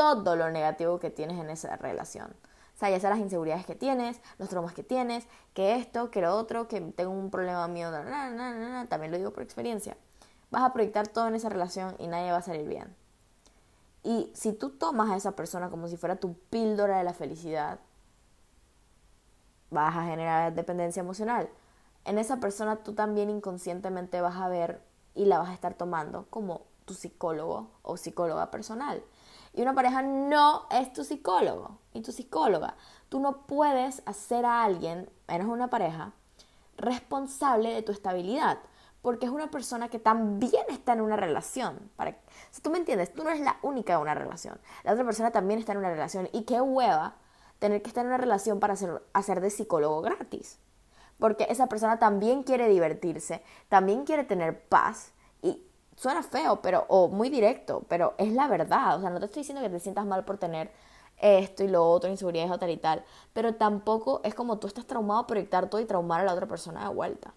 todo 0.00 0.36
lo 0.36 0.50
negativo 0.50 0.98
que 0.98 1.10
tienes 1.10 1.38
en 1.38 1.50
esa 1.50 1.76
relación. 1.76 2.30
O 2.74 2.78
sea, 2.80 2.88
ya 2.88 2.98
sea 2.98 3.10
las 3.10 3.18
inseguridades 3.18 3.66
que 3.66 3.74
tienes, 3.74 4.20
los 4.38 4.48
traumas 4.48 4.72
que 4.72 4.82
tienes, 4.82 5.26
que 5.52 5.74
esto, 5.74 6.10
que 6.10 6.22
lo 6.22 6.34
otro, 6.34 6.66
que 6.66 6.80
tengo 6.80 7.10
un 7.10 7.30
problema 7.30 7.68
mío, 7.68 7.90
también 8.88 9.12
lo 9.12 9.18
digo 9.18 9.32
por 9.32 9.42
experiencia. 9.42 9.96
Vas 10.50 10.62
a 10.62 10.72
proyectar 10.72 11.06
todo 11.06 11.28
en 11.28 11.34
esa 11.34 11.50
relación 11.50 11.94
y 11.98 12.06
nadie 12.06 12.32
va 12.32 12.38
a 12.38 12.42
salir 12.42 12.66
bien. 12.66 12.96
Y 14.02 14.32
si 14.34 14.54
tú 14.54 14.70
tomas 14.70 15.10
a 15.10 15.16
esa 15.16 15.32
persona 15.32 15.68
como 15.68 15.88
si 15.88 15.98
fuera 15.98 16.16
tu 16.16 16.32
píldora 16.48 16.96
de 16.96 17.04
la 17.04 17.12
felicidad, 17.12 17.80
vas 19.70 19.94
a 19.94 20.04
generar 20.04 20.54
dependencia 20.54 21.00
emocional. 21.00 21.50
En 22.06 22.16
esa 22.18 22.40
persona 22.40 22.76
tú 22.76 22.94
también 22.94 23.28
inconscientemente 23.28 24.22
vas 24.22 24.36
a 24.36 24.48
ver 24.48 24.80
y 25.14 25.26
la 25.26 25.38
vas 25.38 25.50
a 25.50 25.54
estar 25.54 25.74
tomando 25.74 26.26
como 26.30 26.62
tu 26.86 26.94
psicólogo 26.94 27.68
o 27.82 27.98
psicóloga 27.98 28.50
personal. 28.50 29.02
Y 29.52 29.62
una 29.62 29.74
pareja 29.74 30.02
no 30.02 30.66
es 30.70 30.92
tu 30.92 31.04
psicólogo 31.04 31.78
y 31.92 32.02
tu 32.02 32.12
psicóloga. 32.12 32.76
Tú 33.08 33.20
no 33.20 33.46
puedes 33.46 34.02
hacer 34.06 34.44
a 34.44 34.64
alguien, 34.64 35.10
menos 35.26 35.48
una 35.48 35.68
pareja, 35.68 36.12
responsable 36.76 37.72
de 37.72 37.82
tu 37.82 37.92
estabilidad 37.92 38.58
porque 39.02 39.26
es 39.26 39.32
una 39.32 39.50
persona 39.50 39.88
que 39.88 39.98
también 39.98 40.64
está 40.68 40.92
en 40.92 41.00
una 41.00 41.16
relación. 41.16 41.90
Para, 41.96 42.16
si 42.50 42.60
tú 42.60 42.70
me 42.70 42.78
entiendes, 42.78 43.12
tú 43.12 43.24
no 43.24 43.30
eres 43.30 43.42
la 43.42 43.56
única 43.62 43.94
en 43.94 44.00
una 44.00 44.14
relación. 44.14 44.60
La 44.84 44.92
otra 44.92 45.04
persona 45.04 45.30
también 45.30 45.58
está 45.58 45.72
en 45.72 45.78
una 45.78 45.90
relación. 45.90 46.28
Y 46.32 46.42
qué 46.42 46.60
hueva 46.60 47.14
tener 47.58 47.82
que 47.82 47.88
estar 47.88 48.02
en 48.02 48.08
una 48.08 48.18
relación 48.18 48.60
para 48.60 48.74
hacer, 48.74 49.02
hacer 49.12 49.40
de 49.40 49.50
psicólogo 49.50 50.02
gratis. 50.02 50.58
Porque 51.18 51.46
esa 51.48 51.66
persona 51.66 51.98
también 51.98 52.42
quiere 52.42 52.68
divertirse, 52.68 53.42
también 53.68 54.04
quiere 54.04 54.24
tener 54.24 54.68
paz. 54.68 55.12
Suena 56.00 56.22
feo, 56.22 56.62
pero, 56.62 56.86
o 56.88 57.08
muy 57.08 57.28
directo, 57.28 57.84
pero 57.86 58.14
es 58.16 58.32
la 58.32 58.48
verdad. 58.48 58.96
O 58.96 59.02
sea, 59.02 59.10
no 59.10 59.18
te 59.20 59.26
estoy 59.26 59.40
diciendo 59.42 59.62
que 59.62 59.68
te 59.68 59.78
sientas 59.80 60.06
mal 60.06 60.24
por 60.24 60.38
tener 60.38 60.70
esto 61.18 61.62
y 61.62 61.68
lo 61.68 61.86
otro, 61.86 62.08
inseguridades 62.08 62.50
o 62.50 62.58
tal 62.58 62.70
y 62.70 62.78
tal. 62.78 63.04
Pero 63.34 63.56
tampoco 63.56 64.22
es 64.24 64.34
como 64.34 64.58
tú 64.58 64.66
estás 64.66 64.86
traumado 64.86 65.26
proyectar 65.26 65.68
todo 65.68 65.78
y 65.78 65.84
traumar 65.84 66.22
a 66.22 66.24
la 66.24 66.32
otra 66.32 66.46
persona 66.46 66.88
de 66.88 66.94
vuelta. 66.94 67.34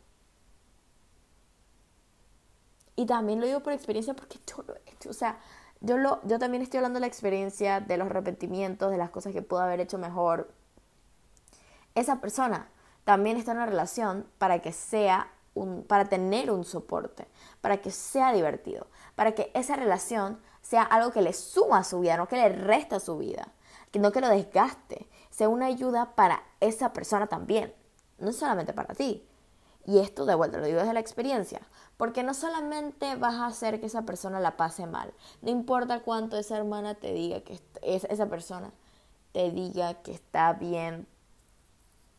Y 2.95 3.05
también 3.05 3.41
lo 3.41 3.47
digo 3.47 3.59
por 3.59 3.73
experiencia 3.73 4.13
porque 4.13 4.39
yo 4.47 4.63
lo 4.65 4.75
he 4.75 4.81
hecho. 4.93 5.09
O 5.09 5.13
sea, 5.13 5.39
yo, 5.81 5.97
lo, 5.97 6.21
yo 6.23 6.39
también 6.39 6.63
estoy 6.63 6.77
hablando 6.77 6.97
de 6.97 7.01
la 7.01 7.07
experiencia, 7.07 7.81
de 7.81 7.97
los 7.97 8.07
arrepentimientos, 8.07 8.91
de 8.91 8.97
las 8.97 9.09
cosas 9.09 9.33
que 9.33 9.41
puedo 9.41 9.61
haber 9.61 9.81
hecho 9.81 9.97
mejor. 9.97 10.49
Esa 11.95 12.21
persona 12.21 12.69
también 13.03 13.35
está 13.35 13.51
en 13.51 13.57
una 13.57 13.65
relación 13.65 14.25
para 14.37 14.59
que 14.59 14.71
sea 14.71 15.32
para 15.87 16.05
tener 16.05 16.51
un 16.51 16.63
soporte, 16.63 17.27
para 17.61 17.77
que 17.77 17.91
sea 17.91 18.33
divertido, 18.33 18.87
para 19.15 19.33
que 19.33 19.51
esa 19.53 19.75
relación 19.75 20.39
sea 20.61 20.83
algo 20.83 21.11
que 21.11 21.21
le 21.21 21.33
suma 21.33 21.79
a 21.79 21.83
su 21.83 21.99
vida, 21.99 22.17
no 22.17 22.27
que 22.27 22.37
le 22.37 22.49
resta 22.49 22.95
a 22.95 22.99
su 22.99 23.17
vida, 23.17 23.49
que 23.91 23.99
no 23.99 24.11
que 24.11 24.21
lo 24.21 24.29
desgaste, 24.29 25.07
sea 25.29 25.49
una 25.49 25.67
ayuda 25.67 26.15
para 26.15 26.43
esa 26.59 26.93
persona 26.93 27.27
también, 27.27 27.73
no 28.17 28.31
solamente 28.31 28.73
para 28.73 28.93
ti. 28.95 29.27
Y 29.85 29.99
esto 29.99 30.25
de 30.25 30.35
vuelta 30.35 30.59
lo 30.59 30.65
digo 30.65 30.79
desde 30.79 30.93
la 30.93 31.01
experiencia, 31.01 31.61
porque 31.97 32.23
no 32.23 32.33
solamente 32.33 33.15
vas 33.15 33.35
a 33.35 33.47
hacer 33.47 33.79
que 33.79 33.87
esa 33.87 34.03
persona 34.03 34.39
la 34.39 34.55
pase 34.55 34.87
mal, 34.87 35.13
no 35.41 35.51
importa 35.51 35.99
cuánto 35.99 36.37
esa 36.37 36.57
hermana 36.57 36.95
te 36.95 37.13
diga 37.13 37.41
que 37.41 37.59
esa 37.81 38.27
persona 38.27 38.71
te 39.33 39.51
diga 39.51 39.95
que 39.95 40.13
está 40.13 40.53
bien, 40.53 41.05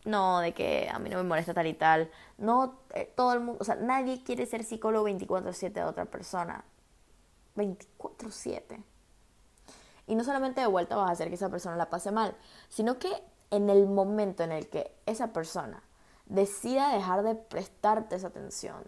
no, 0.05 0.41
de 0.41 0.53
que 0.53 0.89
a 0.93 0.99
mí 0.99 1.09
no 1.09 1.17
me 1.19 1.25
molesta 1.25 1.55
tal 1.55 1.67
y 1.67 1.75
tal, 1.75 2.11
no, 2.39 2.81
eh, 2.95 3.11
todo 3.17 3.33
el 3.33 3.41
mundo, 3.41 3.59
o 3.61 3.65
sea, 3.65 3.77
nadie 3.77 4.23
quiere 4.23 4.47
ser 4.47 4.65
psicólogo 4.65 5.07
24/7 5.07 5.81
de 5.81 5.85
otra 5.85 6.05
persona, 6.05 6.65
24/7. 7.57 8.83
Y 10.07 10.15
no 10.15 10.25
solamente 10.25 10.61
de 10.61 10.67
vuelta 10.67 10.97
vas 10.97 11.09
a 11.09 11.13
hacer 11.13 11.29
que 11.29 11.37
esa 11.37 11.49
persona 11.49 11.77
la 11.77 11.89
pase 11.89 12.11
mal, 12.11 12.37
sino 12.69 12.99
que 12.99 13.11
en 13.51 13.71
el 13.71 13.87
momento 13.87 14.43
en 14.43 14.53
el 14.53 14.69
que 14.69 14.95
esa 15.07 15.33
persona 15.33 15.83
decida 16.27 16.93
dejar 16.93 17.23
de 17.23 17.35
prestarte 17.35 18.17
esa 18.17 18.29
atención, 18.29 18.85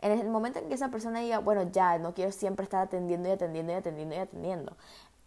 en 0.00 0.12
el 0.12 0.28
momento 0.28 0.58
en 0.58 0.68
que 0.68 0.74
esa 0.74 0.90
persona 0.90 1.20
diga, 1.20 1.38
bueno, 1.38 1.62
ya, 1.70 1.98
no 1.98 2.14
quiero 2.14 2.32
siempre 2.32 2.64
estar 2.64 2.82
atendiendo 2.82 3.28
y 3.28 3.32
atendiendo 3.32 3.72
y 3.72 3.76
atendiendo 3.76 4.14
y 4.14 4.18
atendiendo, 4.18 4.76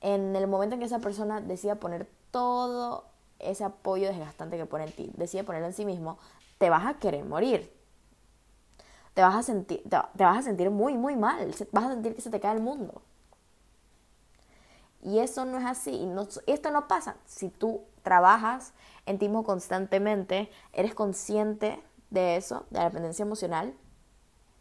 en 0.02 0.36
el 0.36 0.47
momento 0.47 0.76
en 0.76 0.80
que 0.80 0.86
esa 0.86 1.00
persona 1.00 1.41
decida 1.41 1.76
poner 1.76 2.08
todo 2.32 3.06
ese 3.39 3.63
apoyo 3.63 4.08
desgastante 4.08 4.58
que 4.58 4.65
pone 4.65 4.86
en 4.86 4.91
ti, 4.91 5.12
decide 5.15 5.43
ponerlo 5.43 5.67
en 5.67 5.73
sí 5.73 5.86
mismo, 5.86 6.17
te 6.58 6.69
vas 6.69 6.86
a 6.86 6.95
querer 6.95 7.26
morir. 7.26 7.71
Te 9.13 9.21
vas 9.21 9.36
a 9.36 9.43
sentir, 9.43 9.82
te 9.84 10.23
vas 10.23 10.38
a 10.38 10.41
sentir 10.43 10.69
muy, 10.69 10.95
muy 10.95 11.15
mal. 11.15 11.54
Vas 11.71 11.86
a 11.86 11.89
sentir 11.89 12.15
que 12.15 12.21
se 12.21 12.30
te 12.30 12.39
cae 12.39 12.56
el 12.56 12.62
mundo. 12.62 13.02
Y 15.02 15.19
eso 15.19 15.45
no 15.45 15.58
es 15.58 15.65
así. 15.65 16.08
Esto 16.45 16.71
no 16.71 16.88
pasa 16.88 17.15
si 17.26 17.50
tú 17.50 17.82
trabajas 18.04 18.73
en 19.06 19.17
ti 19.17 19.28
mismo 19.28 19.43
constantemente, 19.43 20.52
eres 20.73 20.93
consciente 20.93 21.82
de 22.10 22.36
eso, 22.36 22.65
de 22.69 22.80
la 22.80 22.86
dependencia 22.86 23.23
emocional, 23.23 23.73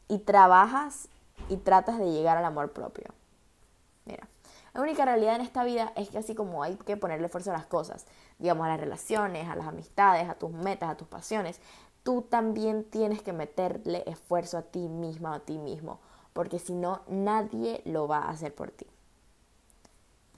y 0.08 0.18
trabajas 0.18 1.08
y 1.48 1.56
tratas 1.56 1.98
de 1.98 2.10
llegar 2.10 2.36
al 2.36 2.44
amor 2.44 2.72
propio. 2.72 3.06
La 4.76 4.82
única 4.82 5.06
realidad 5.06 5.36
en 5.36 5.40
esta 5.40 5.64
vida 5.64 5.90
es 5.96 6.10
que 6.10 6.18
así 6.18 6.34
como 6.34 6.62
hay 6.62 6.76
que 6.76 6.98
ponerle 6.98 7.30
fuerza 7.30 7.50
a 7.50 7.56
las 7.56 7.64
cosas, 7.64 8.06
digamos 8.38 8.66
a 8.66 8.68
las 8.68 8.78
relaciones, 8.78 9.48
a 9.48 9.56
las 9.56 9.66
amistades, 9.66 10.28
a 10.28 10.34
tus 10.34 10.50
metas, 10.50 10.90
a 10.90 10.98
tus 10.98 11.08
pasiones, 11.08 11.62
tú 12.02 12.20
también 12.20 12.84
tienes 12.84 13.22
que 13.22 13.32
meterle 13.32 14.04
esfuerzo 14.06 14.58
a 14.58 14.62
ti 14.64 14.90
misma 14.90 15.30
o 15.30 15.34
a 15.36 15.40
ti 15.40 15.56
mismo, 15.56 15.98
porque 16.34 16.58
si 16.58 16.74
no, 16.74 17.00
nadie 17.08 17.80
lo 17.86 18.06
va 18.06 18.18
a 18.18 18.28
hacer 18.28 18.54
por 18.54 18.70
ti. 18.70 18.86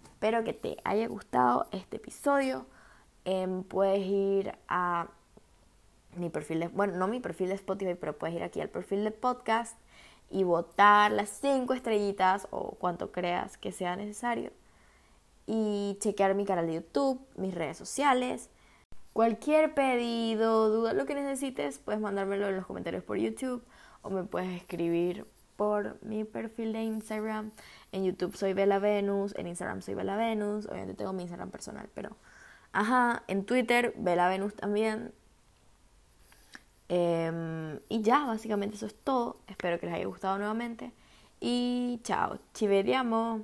Espero 0.05 0.44
que 0.44 0.53
te 0.53 0.77
haya 0.85 1.09
gustado 1.09 1.66
este 1.72 1.96
episodio. 1.96 2.64
Em, 3.24 3.64
puedes 3.64 4.07
ir 4.07 4.57
a 4.68 5.09
mi 6.14 6.31
perfil 6.31 6.61
de, 6.61 6.68
bueno, 6.68 6.96
no 6.96 7.09
mi 7.09 7.18
perfil 7.18 7.48
de 7.48 7.57
Spotify, 7.57 7.96
pero 7.96 8.16
puedes 8.16 8.37
ir 8.37 8.44
aquí 8.44 8.61
al 8.61 8.68
perfil 8.68 9.03
de 9.03 9.11
podcast 9.11 9.77
y 10.31 10.45
votar 10.45 11.12
las 11.12 11.31
cinco 11.31 11.75
estrellitas 11.75 12.49
o 12.51 12.73
cuanto 12.73 13.12
creas 13.12 13.57
que 13.57 13.73
sea 13.73 13.97
necesario. 13.97 14.53
Y 15.47 15.97
chequear 16.01 16.35
mi 16.35 16.45
canal 16.45 16.67
de 16.67 16.75
YouTube, 16.75 17.21
mis 17.37 17.55
redes 17.55 17.79
sociales. 17.79 18.51
Cualquier 19.12 19.75
pedido, 19.75 20.69
duda, 20.69 20.93
lo 20.93 21.07
que 21.07 21.14
necesites, 21.14 21.79
puedes 21.79 22.01
mandármelo 22.01 22.49
en 22.49 22.57
los 22.57 22.67
comentarios 22.67 23.03
por 23.03 23.17
YouTube 23.17 23.64
o 24.03 24.11
me 24.11 24.25
puedes 24.25 24.51
escribir 24.51 25.27
por 25.57 26.01
mi 26.05 26.25
perfil 26.25 26.73
de 26.73 26.83
Instagram. 26.83 27.51
En 27.91 28.05
YouTube 28.05 28.37
soy 28.37 28.53
Bella 28.53 28.79
Venus, 28.79 29.35
en 29.37 29.49
Instagram 29.49 29.83
soy 29.83 29.95
Bella 29.95 30.17
Venus, 30.17 30.67
obviamente 30.67 30.95
tengo 30.95 31.12
mi 31.12 31.23
Instagram 31.23 31.51
personal, 31.51 31.88
pero 31.95 32.17
ajá, 32.73 33.25
en 33.27 33.45
Twitter 33.45 33.93
Bella 33.97 34.29
Venus 34.29 34.55
también, 34.55 35.12
Em, 36.88 37.81
y 37.88 38.03
ya, 38.03 38.24
básicamente 38.27 38.77
eso 38.77 38.87
es 38.87 38.94
todo. 38.94 39.37
Espero 39.46 39.79
que 39.79 39.87
les 39.87 39.94
haya 39.94 40.07
gustado 40.07 40.38
nuevamente. 40.38 40.92
Y 41.40 42.01
chao, 42.05 42.38
ci 42.55 42.66
vediamo. 42.66 43.42